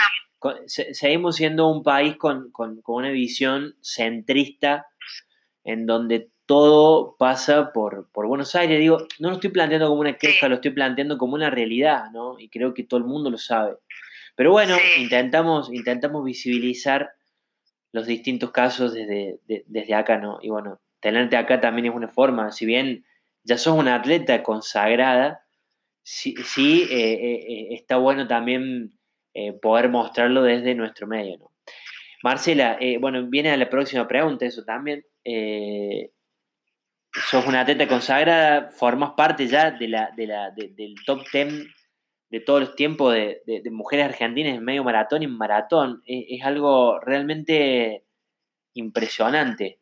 seguimos 0.66 1.36
siendo 1.36 1.68
un 1.68 1.82
país 1.82 2.16
con, 2.16 2.52
una 2.86 3.10
visión 3.10 3.76
centrista 3.80 4.86
en 5.64 5.86
donde 5.86 6.30
todo 6.46 7.16
pasa 7.18 7.72
por, 7.72 8.08
Buenos 8.12 8.54
Aires. 8.54 8.78
Digo, 8.78 8.98
no 9.18 9.28
lo 9.28 9.34
estoy 9.34 9.50
planteando 9.50 9.88
como 9.88 10.00
una 10.00 10.16
queja, 10.16 10.48
lo 10.48 10.56
estoy 10.56 10.70
planteando 10.70 11.18
como 11.18 11.34
una 11.34 11.50
realidad, 11.50 12.10
¿no? 12.12 12.38
Y 12.38 12.48
creo 12.48 12.74
que 12.74 12.84
todo 12.84 12.98
el 12.98 13.04
mundo 13.04 13.30
lo 13.30 13.38
sabe. 13.38 13.76
Pero 14.34 14.52
bueno, 14.52 14.76
intentamos, 14.98 15.72
intentamos 15.72 16.24
visibilizar 16.24 17.10
los 17.92 18.06
distintos 18.06 18.50
casos 18.50 18.94
desde, 18.94 19.40
desde 19.46 19.94
acá, 19.94 20.18
¿no? 20.18 20.38
Y 20.40 20.50
bueno, 20.50 20.80
tenerte 21.00 21.36
acá 21.36 21.60
también 21.60 21.86
es 21.86 21.94
una 21.94 22.08
forma, 22.08 22.52
si 22.52 22.66
bien 22.66 23.04
ya 23.44 23.58
sos 23.58 23.76
una 23.78 23.94
atleta 23.94 24.42
consagrada, 24.42 25.44
sí, 26.02 26.34
sí 26.44 26.86
eh, 26.90 27.12
eh, 27.12 27.44
eh, 27.48 27.68
está 27.70 27.96
bueno 27.96 28.26
también 28.26 28.97
eh, 29.40 29.52
poder 29.52 29.88
mostrarlo 29.88 30.42
desde 30.42 30.74
nuestro 30.74 31.06
medio. 31.06 31.38
¿no? 31.38 31.52
Marcela, 32.24 32.76
eh, 32.80 32.98
bueno, 32.98 33.24
viene 33.28 33.50
a 33.50 33.56
la 33.56 33.70
próxima 33.70 34.08
pregunta 34.08 34.44
eso 34.44 34.64
también. 34.64 35.04
Eh, 35.24 36.10
sos 37.12 37.46
una 37.46 37.60
atleta 37.60 37.86
consagrada, 37.86 38.70
formas 38.72 39.12
parte 39.16 39.46
ya 39.46 39.70
de 39.70 39.86
la, 39.86 40.10
del 40.16 40.94
top 41.06 41.22
10 41.32 41.66
de 42.30 42.40
todos 42.40 42.60
los 42.60 42.74
tiempos 42.74 43.14
de, 43.14 43.62
mujeres 43.70 44.06
argentinas 44.06 44.56
en 44.56 44.64
medio 44.64 44.82
maratón 44.82 45.22
y 45.22 45.26
en 45.26 45.38
maratón. 45.38 46.02
Es, 46.04 46.42
algo 46.42 46.98
realmente 46.98 48.04
impresionante. 48.74 49.78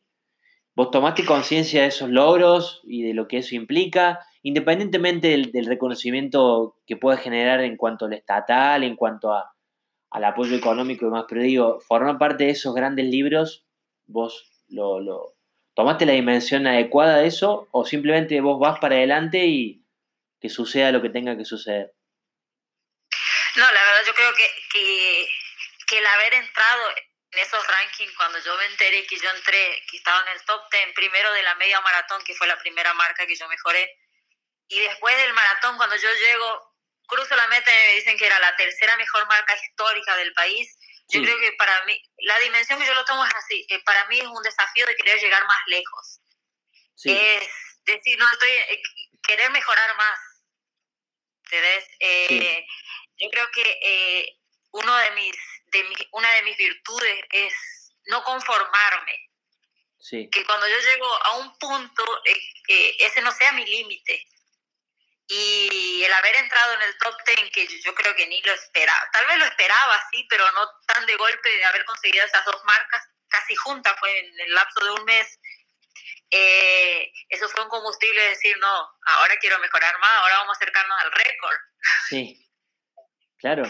Vos 0.77 0.91
tomaste 0.91 1.25
conciencia 1.25 1.81
de 1.81 1.89
esos 1.89 2.11
logros 2.11 2.83
y 2.85 3.03
de 3.03 3.15
lo 3.15 3.29
que 3.29 3.39
eso 3.39 3.55
implica, 3.55 4.21
independientemente 4.43 5.29
del, 5.29 5.65
reconocimiento 5.65 6.77
que 6.87 6.99
puede 6.99 7.17
generar 7.17 7.63
en 7.63 7.79
cuanto 7.79 8.05
al 8.05 8.13
estatal, 8.13 8.85
en 8.85 8.95
cuanto 8.95 9.33
a, 9.33 9.55
al 10.11 10.25
apoyo 10.25 10.55
económico 10.55 11.07
y 11.07 11.09
demás, 11.09 11.25
pero 11.27 11.41
digo, 11.41 11.81
formar 11.81 12.19
parte 12.19 12.45
de 12.45 12.51
esos 12.51 12.75
grandes 12.75 13.07
libros, 13.07 13.65
vos 14.05 14.53
lo, 14.69 15.01
lo 15.01 15.35
tomaste 15.73 16.05
la 16.05 16.13
dimensión 16.13 16.67
adecuada 16.67 17.17
de 17.17 17.29
eso 17.29 17.69
o 17.71 17.87
simplemente 17.87 18.39
vos 18.43 18.61
vas 18.61 18.79
para 18.79 18.97
adelante 18.97 19.47
y 19.47 19.83
que 20.43 20.51
suceda 20.51 20.93
lo 20.93 21.01
que 21.01 21.09
tenga 21.09 21.39
que 21.39 21.47
suceder. 21.47 21.95
No, 23.57 23.65
la 23.65 23.81
verdad 23.81 24.07
yo 24.07 24.13
creo 24.13 24.31
que, 24.35 25.27
que 25.87 25.99
el 25.99 26.07
haber 26.07 26.35
entrado 26.35 26.83
en 27.37 27.43
esos 27.43 27.67
rankings, 27.67 28.17
cuando 28.17 28.39
yo 28.39 28.57
me 28.57 28.65
enteré 28.65 29.07
que 29.07 29.19
yo 29.19 29.29
entré, 29.31 29.83
que 29.91 29.99
estaba 29.99 30.23
en 30.23 30.37
el 30.37 30.45
top 30.47 30.63
10, 30.71 30.95
primero 30.95 31.31
de 31.33 31.43
la 31.43 31.55
media 31.57 31.81
maratón, 31.83 32.23
que 32.25 32.35
fue 32.35 32.47
la 32.47 32.59
primera 32.59 32.95
marca 32.95 33.27
que 33.27 33.37
yo 33.37 33.47
mejoré, 33.49 33.95
y 34.69 34.81
después 34.81 35.17
del 35.19 35.35
maratón, 35.35 35.77
cuando 35.77 35.97
yo 35.97 36.09
llego, 36.15 36.75
cruzo 37.07 37.37
la 37.37 37.47
meta 37.49 37.71
y 37.71 37.87
me 37.87 37.95
dicen 37.95 38.17
que 38.17 38.27
era 38.27 38.39
la 38.39 38.57
tercera 38.57 38.97
mejor 38.97 39.27
marca 39.29 39.55
histórica 39.55 40.17
del 40.17 40.33
país, 40.33 40.79
yo 41.09 41.23
creo 41.23 41.39
que 41.39 41.53
para 41.53 41.85
mí, 41.85 42.03
la 42.19 42.39
dimensión 42.41 42.81
que 42.81 42.87
yo 42.87 42.95
lo 42.95 43.05
tomo 43.05 43.25
es 43.25 43.35
así, 43.35 43.65
eh, 43.69 43.81
para 43.85 44.07
mí 44.09 44.19
es 44.19 44.27
un 44.27 44.43
desafío 44.43 44.87
de 44.87 44.97
querer 44.97 45.21
llegar 45.21 45.45
más 45.47 45.61
lejos. 45.67 46.21
Es 47.05 47.49
decir, 47.85 48.19
no 48.19 48.29
estoy, 48.33 48.49
eh, 48.49 48.83
querer 49.23 49.51
mejorar 49.51 49.97
más. 49.97 50.19
¿Entendés? 51.45 51.85
Eh, 52.01 52.67
yo 53.19 53.31
creo 53.31 53.49
que 53.53 54.37
uno 54.73 54.97
de 54.97 55.11
mis 55.13 55.37
de 55.73 56.09
una 56.13 56.31
de 56.33 56.43
mis 56.43 56.57
virtudes 56.57 57.25
es 57.31 57.55
no 58.07 58.23
conformarme. 58.25 59.27
Que 60.11 60.45
cuando 60.45 60.69
yo 60.69 60.79
llego 60.79 61.25
a 61.25 61.37
un 61.39 61.59
punto, 61.59 62.05
eh, 62.25 62.97
ese 63.01 63.21
no 63.23 63.33
sea 63.33 63.53
mi 63.53 63.65
límite. 63.67 64.25
Y 65.29 66.05
el 66.05 66.13
haber 66.13 66.37
entrado 66.37 66.75
en 66.75 66.83
el 66.83 66.99
top 66.99 67.17
10, 67.27 67.51
que 67.51 67.67
yo 67.83 67.93
creo 67.95 68.15
que 68.15 68.27
ni 68.29 68.41
lo 68.43 68.53
esperaba, 68.53 69.11
tal 69.13 69.27
vez 69.27 69.39
lo 69.39 69.45
esperaba, 69.47 70.01
sí, 70.13 70.25
pero 70.31 70.49
no 70.53 70.69
tan 70.87 71.05
de 71.07 71.17
golpe 71.17 71.49
de 71.49 71.65
haber 71.65 71.85
conseguido 71.85 72.25
esas 72.25 72.45
dos 72.45 72.63
marcas 72.65 73.03
casi 73.29 73.57
juntas, 73.57 73.97
fue 73.99 74.19
en 74.21 74.41
el 74.41 74.55
lapso 74.55 74.85
de 74.85 74.91
un 74.93 75.05
mes. 75.05 75.41
Eh, 76.31 77.13
eso 77.29 77.49
fue 77.49 77.65
un 77.65 77.69
combustible 77.69 78.23
de 78.23 78.29
decir, 78.29 78.57
no, 78.59 78.91
ahora 79.07 79.37
quiero 79.41 79.59
mejorar 79.59 79.99
más, 79.99 80.21
ahora 80.21 80.39
vamos 80.39 80.57
a 80.57 80.59
acercarnos 80.59 81.01
al 81.01 81.13
récord. 81.13 81.59
Sí, 82.09 82.49
claro. 83.39 83.65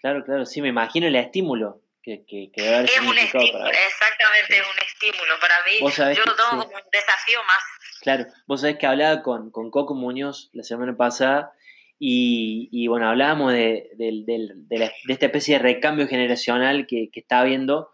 Claro, 0.00 0.24
claro, 0.24 0.46
sí, 0.46 0.62
me 0.62 0.68
imagino 0.68 1.06
el 1.06 1.16
estímulo 1.16 1.82
que, 2.02 2.24
que, 2.26 2.50
debe 2.56 2.76
haber 2.76 2.90
Es 2.90 3.00
un 3.00 3.18
estímulo, 3.18 3.66
exactamente, 3.68 4.58
es 4.58 4.66
un 4.66 4.78
estímulo 4.86 5.34
para 5.40 5.54
mí. 5.64 6.14
Yo 6.16 6.24
lo 6.24 6.36
tomo 6.36 6.64
como 6.64 6.76
un 6.76 6.90
desafío 6.90 7.38
más. 7.44 7.62
Claro, 8.00 8.26
vos 8.46 8.62
sabés 8.62 8.78
que 8.78 8.86
hablaba 8.86 9.22
con, 9.22 9.50
con 9.50 9.70
Coco 9.70 9.94
Muñoz 9.94 10.48
la 10.52 10.62
semana 10.62 10.96
pasada 10.96 11.52
y, 11.98 12.70
y 12.72 12.86
bueno, 12.86 13.08
hablábamos 13.08 13.52
de, 13.52 13.90
de, 13.94 14.22
de, 14.26 14.92
esta 15.08 15.26
especie 15.26 15.56
de 15.56 15.62
recambio 15.62 16.08
generacional 16.08 16.86
que, 16.86 17.10
que 17.12 17.20
está 17.20 17.40
habiendo 17.40 17.92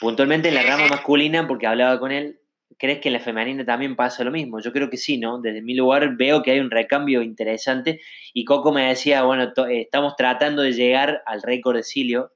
puntualmente 0.00 0.48
en 0.48 0.56
la 0.56 0.62
rama 0.62 0.88
masculina, 0.88 1.46
porque 1.46 1.68
hablaba 1.68 2.00
con 2.00 2.10
él 2.10 2.40
¿Crees 2.78 3.00
que 3.00 3.08
en 3.08 3.14
la 3.14 3.20
femenina 3.20 3.64
también 3.64 3.96
pasa 3.96 4.24
lo 4.24 4.30
mismo? 4.30 4.60
Yo 4.60 4.72
creo 4.72 4.90
que 4.90 4.96
sí, 4.96 5.18
¿no? 5.18 5.40
Desde 5.40 5.62
mi 5.62 5.74
lugar 5.74 6.16
veo 6.16 6.42
que 6.42 6.50
hay 6.50 6.60
un 6.60 6.70
recambio 6.70 7.22
interesante 7.22 8.00
y 8.32 8.44
Coco 8.44 8.72
me 8.72 8.88
decía, 8.88 9.24
bueno, 9.24 9.52
eh, 9.68 9.82
estamos 9.82 10.16
tratando 10.16 10.62
de 10.62 10.72
llegar 10.72 11.22
al 11.26 11.42
récord 11.42 11.76
de 11.76 11.82
Silio, 11.82 12.32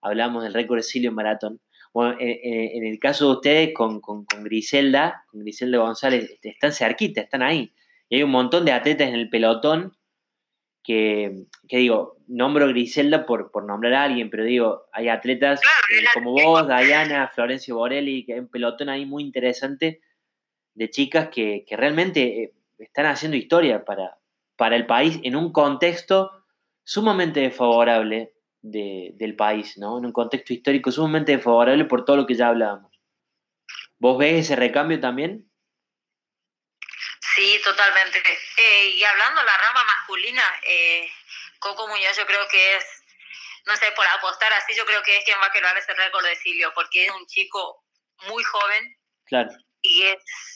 hablamos 0.00 0.44
del 0.44 0.54
récord 0.54 0.78
de 0.78 0.82
Silio 0.82 1.10
en 1.10 1.16
maratón. 1.16 1.60
Bueno, 1.92 2.16
eh, 2.18 2.40
eh, 2.42 2.70
en 2.74 2.84
el 2.84 2.98
caso 2.98 3.26
de 3.26 3.32
ustedes 3.34 3.74
con, 3.74 4.00
con, 4.00 4.24
con, 4.24 4.42
Griselda, 4.42 5.24
con 5.28 5.40
Griselda 5.40 5.78
González, 5.78 6.28
este, 6.28 6.48
están 6.48 6.72
cerquita, 6.72 7.20
están 7.20 7.42
ahí. 7.42 7.72
Y 8.08 8.16
hay 8.16 8.22
un 8.22 8.30
montón 8.30 8.64
de 8.64 8.72
atletas 8.72 9.08
en 9.08 9.14
el 9.14 9.28
pelotón 9.28 9.92
que, 10.84 11.46
digo, 11.62 12.18
nombro 12.28 12.68
Griselda 12.68 13.24
por, 13.24 13.50
por 13.50 13.64
nombrar 13.64 13.94
a 13.94 14.04
alguien, 14.04 14.28
pero 14.28 14.44
digo, 14.44 14.84
hay 14.92 15.08
atletas 15.08 15.60
eh, 15.90 16.04
como 16.12 16.32
vos, 16.32 16.68
Diana, 16.68 17.30
Florencio 17.34 17.76
Borelli, 17.76 18.24
que 18.24 18.34
hay 18.34 18.40
un 18.40 18.48
pelotón 18.48 18.90
ahí 18.90 19.06
muy 19.06 19.24
interesante 19.24 20.02
de 20.74 20.90
chicas 20.90 21.30
que, 21.30 21.64
realmente 21.70 22.42
eh, 22.42 22.52
están 22.78 23.06
haciendo 23.06 23.36
historia 23.36 23.84
para, 23.84 24.18
para 24.56 24.76
el 24.76 24.84
país 24.84 25.18
en 25.22 25.36
un 25.36 25.52
contexto 25.52 26.30
sumamente 26.84 27.40
desfavorable 27.40 28.34
del 28.60 29.36
país, 29.36 29.76
¿no? 29.76 29.98
En 29.98 30.06
un 30.06 30.12
contexto 30.12 30.52
histórico 30.52 30.90
sumamente 30.90 31.32
desfavorable 31.32 31.84
por 31.84 32.04
todo 32.04 32.16
lo 32.16 32.26
que 32.26 32.34
ya 32.34 32.48
hablábamos. 32.48 32.92
¿Vos 33.98 34.18
ves 34.18 34.40
ese 34.40 34.56
recambio 34.56 35.00
también? 35.00 35.46
Sí, 37.34 37.60
totalmente. 37.64 38.22
Eh, 38.56 38.86
y 38.96 39.04
hablando 39.04 39.40
de 39.40 39.46
la 39.46 39.56
rama 39.56 39.84
masculina, 39.84 40.42
eh, 40.62 41.10
Coco 41.58 41.88
Muñoz 41.88 42.16
yo 42.16 42.26
creo 42.26 42.46
que 42.48 42.76
es, 42.76 42.84
no 43.66 43.76
sé, 43.76 43.90
por 43.92 44.06
apostar 44.06 44.52
así, 44.52 44.74
yo 44.74 44.86
creo 44.86 45.02
que 45.02 45.16
es 45.16 45.24
quien 45.24 45.40
va 45.40 45.46
a 45.46 45.52
quedar 45.52 45.76
ese 45.76 45.94
récord 45.94 46.24
de 46.24 46.36
Silvio, 46.36 46.72
porque 46.74 47.06
es 47.06 47.10
un 47.10 47.26
chico 47.26 47.84
muy 48.28 48.42
joven. 48.44 48.96
Claro. 49.26 49.50
Y 49.82 50.04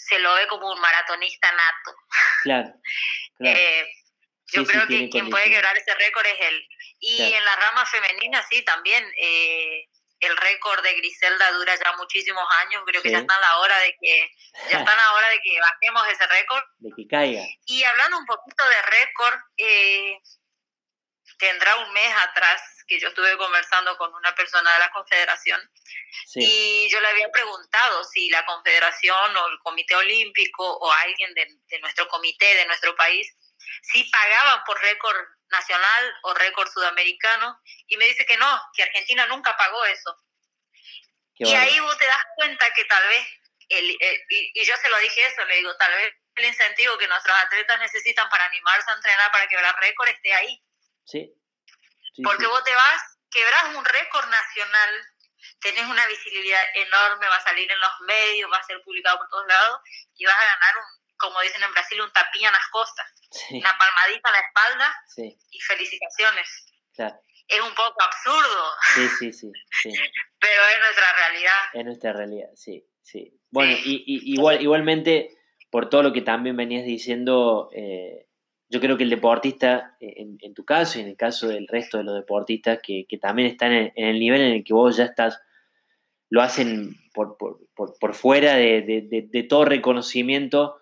se 0.09 0.19
lo 0.21 0.35
ve 0.35 0.47
como 0.47 0.71
un 0.71 0.81
maratonista 0.81 1.51
nato. 1.53 1.97
Claro. 2.43 2.69
Eh, 3.41 3.87
Yo 4.53 4.65
creo 4.65 4.87
que 4.87 5.11
quien 5.11 5.29
puede 5.29 5.51
quebrar 5.51 5.77
ese 5.77 5.95
récord 5.95 6.27
es 6.27 6.41
él. 6.41 6.69
Y 7.01 7.33
en 7.33 7.45
la 7.45 7.57
rama 7.57 7.85
femenina, 7.87 8.45
sí, 8.49 8.63
también. 8.63 9.05
Eh, 9.21 9.87
el 10.21 10.37
récord 10.37 10.83
de 10.83 10.95
Griselda 10.95 11.53
dura 11.53 11.75
ya 11.77 11.93
muchísimos 11.97 12.45
años. 12.63 12.83
Creo 12.87 13.03
que 13.03 13.11
ya 13.11 13.19
está 13.19 13.39
la 13.39 13.59
hora 13.59 13.79
de 13.79 13.97
que 14.01 14.31
ya 14.71 14.79
está 14.79 14.97
la 14.97 15.13
hora 15.13 15.29
de 15.31 15.41
que 15.43 15.61
bajemos 15.61 16.09
ese 16.09 16.27
récord. 16.27 16.65
De 16.79 16.91
que 16.97 17.07
caiga. 17.09 17.43
Y 17.67 17.83
hablando 17.85 18.19
un 18.19 18.27
poquito 18.27 18.69
de 18.69 18.83
récord, 18.83 19.39
eh, 19.57 20.19
tendrá 21.39 21.77
un 21.77 21.93
mes 21.93 22.15
atrás 22.29 22.61
que 22.87 22.99
yo 22.99 23.09
estuve 23.09 23.37
conversando 23.37 23.97
con 23.99 24.13
una 24.15 24.35
persona 24.35 24.73
de 24.73 24.79
la 24.79 24.91
Confederación 24.91 25.61
y 26.35 26.89
yo 26.91 27.01
le 27.01 27.09
había 27.09 27.31
preguntado 27.31 28.03
si 28.05 28.31
la 28.31 28.45
Confederación 28.47 29.37
o 29.37 29.47
el 29.49 29.59
Comité 29.59 29.95
Olímpico 29.95 30.65
o 30.65 30.91
alguien 30.91 31.35
de, 31.35 31.47
de 31.69 31.81
nuestro 31.81 32.09
comité, 32.09 32.55
de 32.57 32.67
nuestro 32.67 32.97
país, 32.97 33.37
si 33.83 34.05
pagaban 34.05 34.65
por 34.65 34.81
récord 34.81 35.17
nacional 35.51 36.15
o 36.23 36.35
récord 36.35 36.71
sudamericano 36.71 37.61
y 37.87 37.97
me 37.97 38.07
dice 38.07 38.27
que 38.27 38.37
no, 38.37 38.63
que 38.75 38.83
Argentina 38.83 39.27
nunca 39.27 39.57
pagó 39.57 39.85
eso. 39.87 40.17
y 41.37 41.55
ahí 41.55 41.79
vos 41.81 41.97
te 41.99 42.07
das 42.07 42.25
cuenta 42.37 42.73
que 42.75 42.85
tal 42.85 43.09
vez, 43.09 43.27
el, 43.69 43.97
y, 44.31 44.65
yo 44.65 44.77
se 44.77 44.89
lo 44.89 44.99
dije 44.99 45.27
eso, 45.27 45.45
le 45.45 45.57
digo, 45.57 45.77
tal 45.77 45.93
vez 45.93 46.15
el 46.37 46.45
incentivo 46.45 46.99
que 46.99 47.09
nuestros 47.09 47.37
atletas 47.37 47.81
necesitan 47.81 48.29
para 48.29 48.45
animarse 48.47 48.91
a 48.91 48.95
entrenar 48.95 49.33
para 49.33 49.49
quebrar 49.49 49.75
récord 49.81 50.09
esté 50.09 50.33
ahí. 50.35 50.63
Sí. 51.05 51.33
Porque 52.23 52.47
vos 52.47 52.65
te 52.65 52.75
vas, 52.75 53.19
quebras 53.31 53.75
un 53.75 53.85
récord 53.85 54.29
nacional, 54.29 55.07
tenés 55.61 55.85
una 55.85 56.07
visibilidad 56.07 56.63
enorme, 56.75 57.29
va 57.29 57.37
a 57.37 57.45
salir 57.45 57.71
en 57.71 57.81
los 57.81 58.01
medios, 58.01 58.51
va 58.51 58.59
a 58.59 58.65
ser 58.65 58.83
publicado 58.83 59.19
por 59.19 59.29
todos 59.29 59.47
lados 59.47 59.81
y 60.15 60.25
vas 60.25 60.37
a 60.37 60.45
ganar 60.45 60.77
un, 60.77 60.98
como 61.19 61.41
dicen 61.41 61.63
en 61.63 61.73
Brasil, 61.73 62.01
un 62.01 62.13
tapín 62.13 62.47
a 62.47 62.53
las 62.53 62.67
costas, 62.71 63.07
una 63.51 63.73
palmadita 63.77 64.29
a 64.29 64.33
la 64.33 64.41
espalda 64.41 64.95
y 65.51 65.61
felicitaciones. 65.61 66.67
Es 67.49 67.61
un 67.61 67.75
poco 67.75 68.03
absurdo. 68.03 68.65
Sí, 68.95 69.09
sí, 69.19 69.33
sí, 69.33 69.53
Pero 70.41 70.63
es 70.75 70.81
nuestra 70.81 71.07
realidad. 71.17 71.61
Es 71.73 71.85
nuestra 71.85 72.13
realidad, 72.13 72.49
sí, 72.55 72.87
sí. 73.03 73.41
Bueno, 73.51 73.73
Y, 73.85 74.33
igual, 74.35 74.61
igualmente, 74.61 75.31
por 75.71 75.89
todo 75.89 76.03
lo 76.03 76.13
que 76.13 76.21
también 76.21 76.57
venías 76.57 76.85
diciendo, 76.85 77.71
eh, 77.73 78.27
yo 78.69 78.81
creo 78.81 78.99
que 78.99 79.05
el 79.05 79.11
deportista, 79.11 79.97
eh, 80.01 80.27
en, 80.41 80.55
tu 80.55 80.65
caso 80.65 80.99
y 80.99 81.03
en 81.03 81.09
el 81.09 81.17
caso 81.17 81.49
del 81.49 81.67
resto 81.69 81.97
de 81.97 82.05
los 82.05 82.15
deportistas, 82.15 82.81
que, 82.83 83.07
también 83.21 83.49
están 83.49 83.73
en, 83.73 83.93
el 83.97 84.19
nivel 84.19 84.43
en 84.43 84.53
el 84.53 84.65
que 84.65 84.75
vos 84.75 84.97
ya 84.97 85.05
estás, 85.05 85.41
lo 86.29 86.43
hacen 86.43 86.97
por, 87.15 87.39
por, 87.39 87.59
por, 87.75 88.15
fuera 88.15 88.57
de, 88.57 88.83
de, 89.09 89.43
todo 89.45 89.65
reconocimiento 89.65 90.78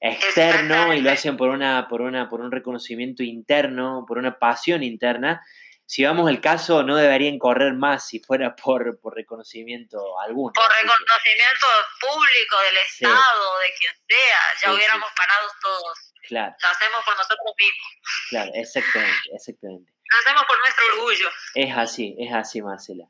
externo 0.00 0.94
y 0.94 1.00
lo 1.00 1.10
hacen 1.10 1.36
por, 1.36 1.48
una, 1.48 1.88
por, 1.88 2.00
una, 2.00 2.28
por 2.28 2.40
un 2.40 2.52
reconocimiento 2.52 3.22
interno, 3.22 4.04
por 4.06 4.18
una 4.18 4.38
pasión 4.38 4.82
interna. 4.82 5.44
Si 5.86 6.04
vamos 6.04 6.28
al 6.28 6.42
caso, 6.42 6.82
no 6.82 6.96
deberían 6.96 7.38
correr 7.38 7.72
más 7.72 8.06
si 8.08 8.20
fuera 8.20 8.54
por, 8.54 9.00
por 9.00 9.14
reconocimiento 9.14 10.20
alguno. 10.20 10.52
Por 10.52 10.68
reconocimiento 10.68 11.66
público 11.98 12.56
del 12.60 12.76
Estado, 12.76 13.58
de 13.60 13.72
quien 13.78 13.92
sea, 14.06 14.38
ya 14.62 14.74
hubiéramos 14.74 15.08
ganado 15.18 15.48
todos. 15.62 16.12
Claro. 16.26 16.54
Lo 16.60 16.68
hacemos 16.68 17.04
por 17.06 17.16
nosotros 17.16 17.54
mismos. 17.58 17.88
Claro, 18.28 18.50
exactamente, 18.54 19.30
exactamente. 19.32 19.92
Lo 20.10 20.18
hacemos 20.18 20.44
por 20.46 20.58
nuestro 20.58 20.84
orgullo. 20.92 21.30
Es 21.54 21.74
así, 21.74 22.16
es 22.18 22.34
así, 22.34 22.60
Marcela. 22.60 23.06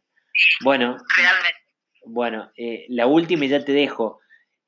Bueno. 0.61 0.97
Realmente. 1.17 1.59
Bueno, 2.05 2.53
eh, 2.57 2.87
la 2.91 3.07
última 3.07 3.45
y 3.45 3.49
ya 3.49 3.65
te 3.65 3.73
dejo. 3.73 4.21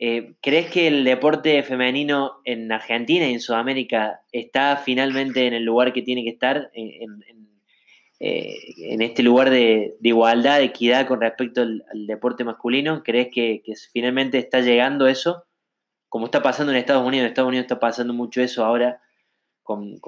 Eh, 0.02 0.32
¿Crees 0.40 0.70
que 0.70 0.86
el 0.86 1.04
deporte 1.04 1.62
femenino 1.62 2.40
en 2.46 2.72
Argentina 2.72 3.28
y 3.28 3.34
en 3.34 3.40
Sudamérica 3.40 4.22
está 4.32 4.78
finalmente 4.78 5.46
en 5.46 5.52
el 5.52 5.62
lugar 5.62 5.92
que 5.92 6.00
tiene 6.00 6.24
que 6.24 6.30
estar, 6.30 6.70
en, 6.72 7.22
eh, 8.18 8.56
este 8.78 9.22
lugar 9.22 9.50
de, 9.50 9.98
igualdad, 10.02 10.56
de 10.56 10.64
equidad 10.64 11.06
con 11.06 11.20
respecto 11.20 11.60
al, 11.60 11.84
deporte 12.06 12.44
masculino? 12.44 13.02
¿Crees 13.02 13.28
que, 13.30 13.62
finalmente 13.92 14.38
está 14.38 14.62
llegando 14.62 15.06
eso? 15.06 15.44
Como 16.08 16.24
está 16.24 16.42
pasando 16.42 16.72
en 16.72 16.78
Estados 16.78 17.06
Unidos, 17.06 17.24
en 17.24 17.28
Estados 17.28 17.48
Unidos 17.48 17.64
está 17.64 17.78
pasando 17.78 18.14
mucho 18.14 18.40
eso 18.40 18.64
ahora, 18.64 19.02
con, 19.62 20.00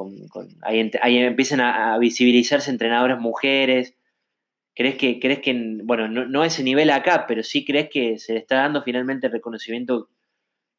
ahí, 0.62 1.18
empiezan 1.18 1.60
a 1.60 1.98
visibilizarse 1.98 2.70
entrenadoras 2.70 3.20
mujeres, 3.20 3.94
¿Crees 4.74 4.96
que, 4.96 5.20
crees 5.20 5.40
que 5.40 5.52
bueno, 5.84 6.08
no, 6.08 6.24
no 6.24 6.44
ese 6.44 6.62
nivel 6.62 6.90
acá, 6.90 7.26
pero 7.26 7.42
sí 7.42 7.64
crees 7.64 7.90
que 7.90 8.18
se 8.18 8.32
le 8.32 8.38
está 8.38 8.56
dando 8.56 8.82
finalmente 8.82 9.26
el 9.26 9.32
reconocimiento 9.32 10.08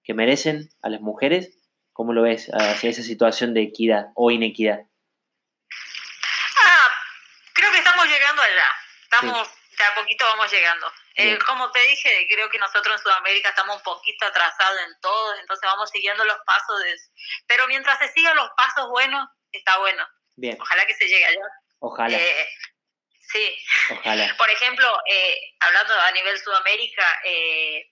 que 0.03 0.13
merecen 0.13 0.69
a 0.81 0.89
las 0.89 1.01
mujeres? 1.01 1.57
¿Cómo 1.93 2.11
lo 2.11 2.23
ves 2.23 2.49
hacia 2.51 2.89
esa 2.89 3.03
situación 3.03 3.53
de 3.53 3.61
equidad 3.61 4.07
o 4.15 4.31
inequidad? 4.31 4.79
Ah, 6.59 6.89
creo 7.53 7.71
que 7.71 7.77
estamos 7.77 8.07
llegando 8.07 8.41
allá. 8.41 8.67
Estamos, 9.03 9.47
de 9.77 9.83
a 9.83 9.95
poquito 9.95 10.25
vamos 10.25 10.51
llegando. 10.51 10.91
Eh, 11.15 11.37
como 11.45 11.69
te 11.69 11.79
dije, 11.87 12.27
creo 12.33 12.49
que 12.49 12.57
nosotros 12.57 12.95
en 12.95 13.03
Sudamérica 13.03 13.49
estamos 13.49 13.77
un 13.77 13.83
poquito 13.83 14.25
atrasados 14.25 14.79
en 14.87 14.99
todo, 14.99 15.35
entonces 15.39 15.69
vamos 15.69 15.87
siguiendo 15.91 16.25
los 16.25 16.37
pasos 16.47 16.81
de 16.81 16.95
Pero 17.45 17.67
mientras 17.67 17.99
se 17.99 18.07
sigan 18.07 18.35
los 18.35 18.49
pasos 18.57 18.89
buenos, 18.89 19.29
está 19.51 19.77
bueno. 19.77 20.03
Bien. 20.35 20.57
Ojalá 20.59 20.87
que 20.87 20.95
se 20.95 21.07
llegue 21.07 21.25
allá. 21.25 21.45
Ojalá. 21.77 22.17
Eh, 22.17 22.47
Sí. 23.31 23.57
Ojalá. 23.89 24.35
Por 24.37 24.49
ejemplo, 24.49 24.99
eh, 25.09 25.37
hablando 25.59 25.93
a 25.93 26.11
nivel 26.11 26.37
Sudamérica, 26.39 27.21
eh, 27.23 27.89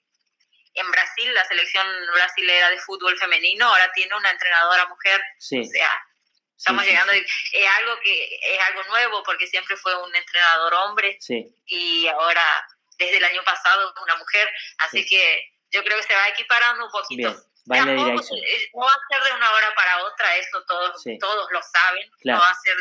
en 0.74 0.92
Brasil, 0.92 1.34
la 1.34 1.46
selección 1.46 1.86
brasilera 2.14 2.70
de 2.70 2.80
fútbol 2.80 3.18
femenino 3.18 3.68
ahora 3.68 3.92
tiene 3.94 4.16
una 4.16 4.30
entrenadora 4.30 4.88
mujer. 4.88 5.22
Sí. 5.40 5.60
O 5.60 5.64
sea, 5.66 5.92
estamos 6.58 6.86
llegando. 6.86 7.12
Es 7.14 7.68
algo 7.80 8.00
que 8.02 8.40
es 8.42 8.60
algo 8.68 8.84
nuevo 8.86 9.24
porque 9.24 9.48
siempre 9.48 9.76
fue 9.78 9.96
un 10.02 10.16
entrenador 10.16 10.74
hombre. 10.76 11.18
Sí. 11.20 11.46
Y 11.66 12.08
ahora, 12.08 12.68
desde 12.98 13.18
el 13.18 13.26
año 13.26 13.44
pasado, 13.44 13.94
una 14.02 14.16
mujer. 14.16 14.50
Así 14.78 15.06
que 15.06 15.44
yo 15.72 15.84
creo 15.84 15.98
que 15.98 16.04
se 16.04 16.16
va 16.16 16.30
equiparando 16.30 16.86
un 16.86 16.92
poquito. 16.92 17.30
Bien. 17.30 17.52
Va 17.70 17.78
la 17.86 17.94
dirección. 17.94 18.40
No 18.74 18.86
va 18.86 18.92
a 18.92 19.08
ser 19.10 19.24
de 19.24 19.36
una 19.36 19.52
hora 19.52 19.76
para 19.76 20.04
otra, 20.04 20.36
eso 20.38 20.64
todos, 20.66 21.04
todos 21.20 21.52
lo 21.52 21.62
saben. 21.62 22.10
Claro. 22.22 22.40
No 22.40 22.44
va 22.46 22.50
a 22.50 22.56
ser 22.56 22.76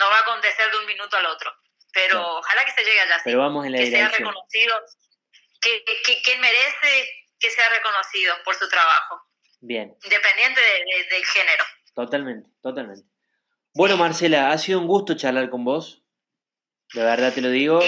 no 0.00 0.08
va 0.08 0.16
a 0.16 0.22
acontecer 0.22 0.70
de 0.72 0.78
un 0.78 0.86
minuto 0.86 1.16
al 1.16 1.26
otro. 1.26 1.52
Pero 1.92 2.38
ojalá 2.38 2.64
que 2.64 2.72
se 2.72 2.82
llegue 2.82 3.00
allá. 3.00 3.20
Pero 3.24 3.38
vamos 3.38 3.66
en 3.66 3.72
la 3.72 3.78
que 3.78 3.90
sea 3.90 4.08
reconocido, 4.08 4.74
que, 5.60 5.84
que, 5.84 6.38
merece 6.38 7.08
que 7.38 7.50
sea 7.50 7.68
reconocido 7.68 8.34
por 8.44 8.54
su 8.54 8.68
trabajo. 8.68 9.20
Bien. 9.60 9.94
Independiente 10.02 10.60
del 11.10 11.26
género. 11.26 11.64
Totalmente, 11.94 12.48
totalmente. 12.62 13.06
Bueno, 13.74 13.96
Marcela, 13.96 14.50
ha 14.50 14.58
sido 14.58 14.80
un 14.80 14.86
gusto 14.86 15.14
charlar 15.16 15.50
con 15.50 15.64
vos. 15.64 16.02
De 16.94 17.02
verdad 17.02 17.32
te 17.34 17.40
lo 17.40 17.50
digo. 17.50 17.80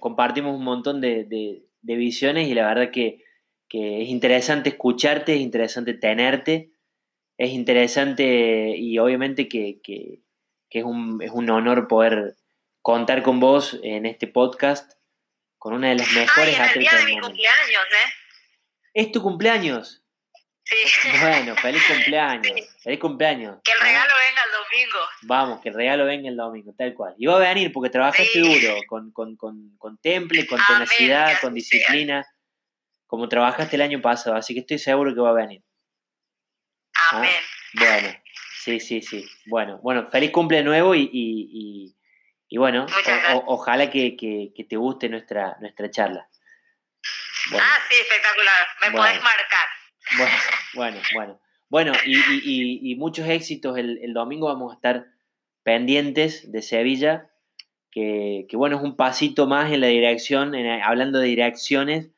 compartimos 0.00 0.54
un 0.54 0.64
montón 0.64 1.00
de, 1.00 1.24
de, 1.24 1.96
visiones 1.96 2.48
y 2.48 2.54
la 2.54 2.66
verdad 2.66 2.90
que, 2.90 3.24
que 3.68 4.02
es 4.02 4.08
interesante 4.08 4.70
escucharte, 4.70 5.34
es 5.34 5.40
interesante 5.40 5.94
tenerte, 5.94 6.72
es 7.38 7.50
interesante 7.50 8.74
y 8.76 8.98
obviamente 8.98 9.48
que, 9.48 9.80
que, 9.82 10.20
que 10.76 10.80
es 10.80 10.84
un, 10.84 11.22
es 11.22 11.30
un 11.30 11.48
honor 11.48 11.88
poder 11.88 12.36
contar 12.82 13.22
con 13.22 13.40
vos 13.40 13.80
en 13.82 14.04
este 14.04 14.26
podcast 14.26 14.92
con 15.56 15.72
una 15.72 15.88
de 15.88 15.94
las 15.94 16.12
mejores 16.12 16.60
Ay, 16.60 16.70
el 16.74 16.80
día 16.80 16.92
de 16.92 17.04
mi 17.06 17.18
cumpleaños, 17.18 17.86
¿eh? 17.92 18.12
¿Es 18.92 19.10
tu 19.10 19.22
cumpleaños? 19.22 20.04
Sí. 20.64 20.76
Bueno, 21.18 21.56
feliz 21.56 21.82
cumpleaños. 21.88 22.60
Feliz 22.82 23.00
cumpleaños. 23.00 23.58
Que 23.64 23.72
el 23.72 23.78
regalo 23.78 24.12
venga 24.28 24.42
el 24.44 24.52
domingo. 24.52 24.98
Vamos, 25.22 25.60
que 25.62 25.70
el 25.70 25.74
regalo 25.76 26.04
venga 26.04 26.28
el 26.28 26.36
domingo, 26.36 26.74
tal 26.76 26.92
cual. 26.92 27.14
Y 27.16 27.24
va 27.24 27.36
a 27.36 27.38
venir 27.38 27.72
porque 27.72 27.88
trabajaste 27.88 28.38
duro, 28.38 28.76
con, 28.86 29.12
con, 29.12 29.34
con, 29.38 29.78
con 29.78 29.96
temple, 29.96 30.46
con 30.46 30.60
tenacidad, 30.62 31.40
con 31.40 31.54
disciplina, 31.54 32.26
como 33.06 33.30
trabajaste 33.30 33.76
el 33.76 33.82
año 33.82 34.02
pasado, 34.02 34.36
así 34.36 34.52
que 34.52 34.60
estoy 34.60 34.78
seguro 34.78 35.14
que 35.14 35.20
va 35.22 35.30
a 35.30 35.32
venir. 35.32 35.62
Amén. 37.12 37.30
Bueno, 37.78 38.08
Sí, 38.66 38.80
sí, 38.80 39.00
sí. 39.00 39.24
Bueno, 39.46 39.78
bueno, 39.80 40.08
feliz 40.08 40.32
cumple 40.32 40.64
nuevo 40.64 40.92
y, 40.92 41.08
y, 42.48 42.56
bueno, 42.58 42.84
ojalá 43.46 43.88
que, 43.88 44.16
te 44.68 44.76
guste 44.76 45.08
nuestra, 45.08 45.56
nuestra 45.60 45.88
charla. 45.88 46.28
Ah, 47.52 47.78
sí, 47.88 47.94
espectacular. 48.00 48.66
Me 48.82 48.90
podés 48.90 49.22
marcar. 49.22 49.68
Bueno, 50.16 50.34
bueno, 50.74 51.00
bueno. 51.14 51.40
Bueno, 51.68 51.92
y, 52.06 52.90
y, 52.90 52.96
muchos 52.96 53.28
éxitos. 53.28 53.78
El, 53.78 54.00
el, 54.02 54.12
domingo 54.12 54.48
vamos 54.48 54.72
a 54.72 54.74
estar 54.74 55.06
pendientes 55.62 56.50
de 56.50 56.60
Sevilla, 56.60 57.30
que, 57.92 58.46
que, 58.48 58.56
bueno, 58.56 58.78
es 58.78 58.82
un 58.82 58.96
pasito 58.96 59.46
más 59.46 59.70
en 59.70 59.80
la 59.80 59.86
dirección, 59.86 60.56
en, 60.56 60.82
hablando 60.82 61.20
de 61.20 61.28
direcciones, 61.28 62.10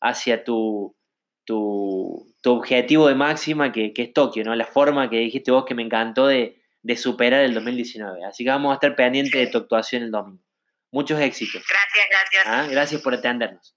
hacia 0.00 0.42
tu, 0.42 0.96
tu, 1.44 2.33
tu 2.44 2.52
objetivo 2.52 3.08
de 3.08 3.14
máxima, 3.14 3.72
que, 3.72 3.94
es 3.96 4.12
Tokio, 4.12 4.44
¿no? 4.44 4.54
La 4.54 4.66
forma 4.66 5.08
que 5.08 5.16
dijiste 5.16 5.50
vos 5.50 5.64
que 5.64 5.74
me 5.74 5.82
encantó 5.82 6.26
de, 6.26 6.60
superar 6.94 7.40
el 7.40 7.54
2019. 7.54 8.22
Así 8.26 8.44
que 8.44 8.50
vamos 8.50 8.70
a 8.70 8.74
estar 8.74 8.94
pendientes 8.94 9.32
de 9.32 9.46
tu 9.46 9.56
actuación 9.56 10.02
el 10.02 10.10
domingo. 10.10 10.44
Muchos 10.90 11.18
éxitos. 11.18 11.62
Gracias, 11.66 12.06
gracias. 12.10 12.42
¿Ah? 12.46 12.66
Gracias 12.70 13.00
por 13.00 13.14
atendernos. 13.14 13.74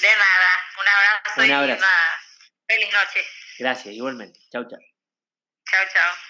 De 0.00 0.06
nada. 0.06 0.50
Un 0.80 0.88
abrazo, 0.88 1.40
Un 1.40 1.50
abrazo. 1.50 1.80
y 1.80 1.84
una 1.84 2.76
feliz 2.76 2.92
noche. 2.92 3.26
Gracias, 3.58 3.92
igualmente. 3.92 4.38
Chao, 4.52 4.62
chao. 4.62 4.78
Chao, 5.68 5.84
chao. 5.92 6.27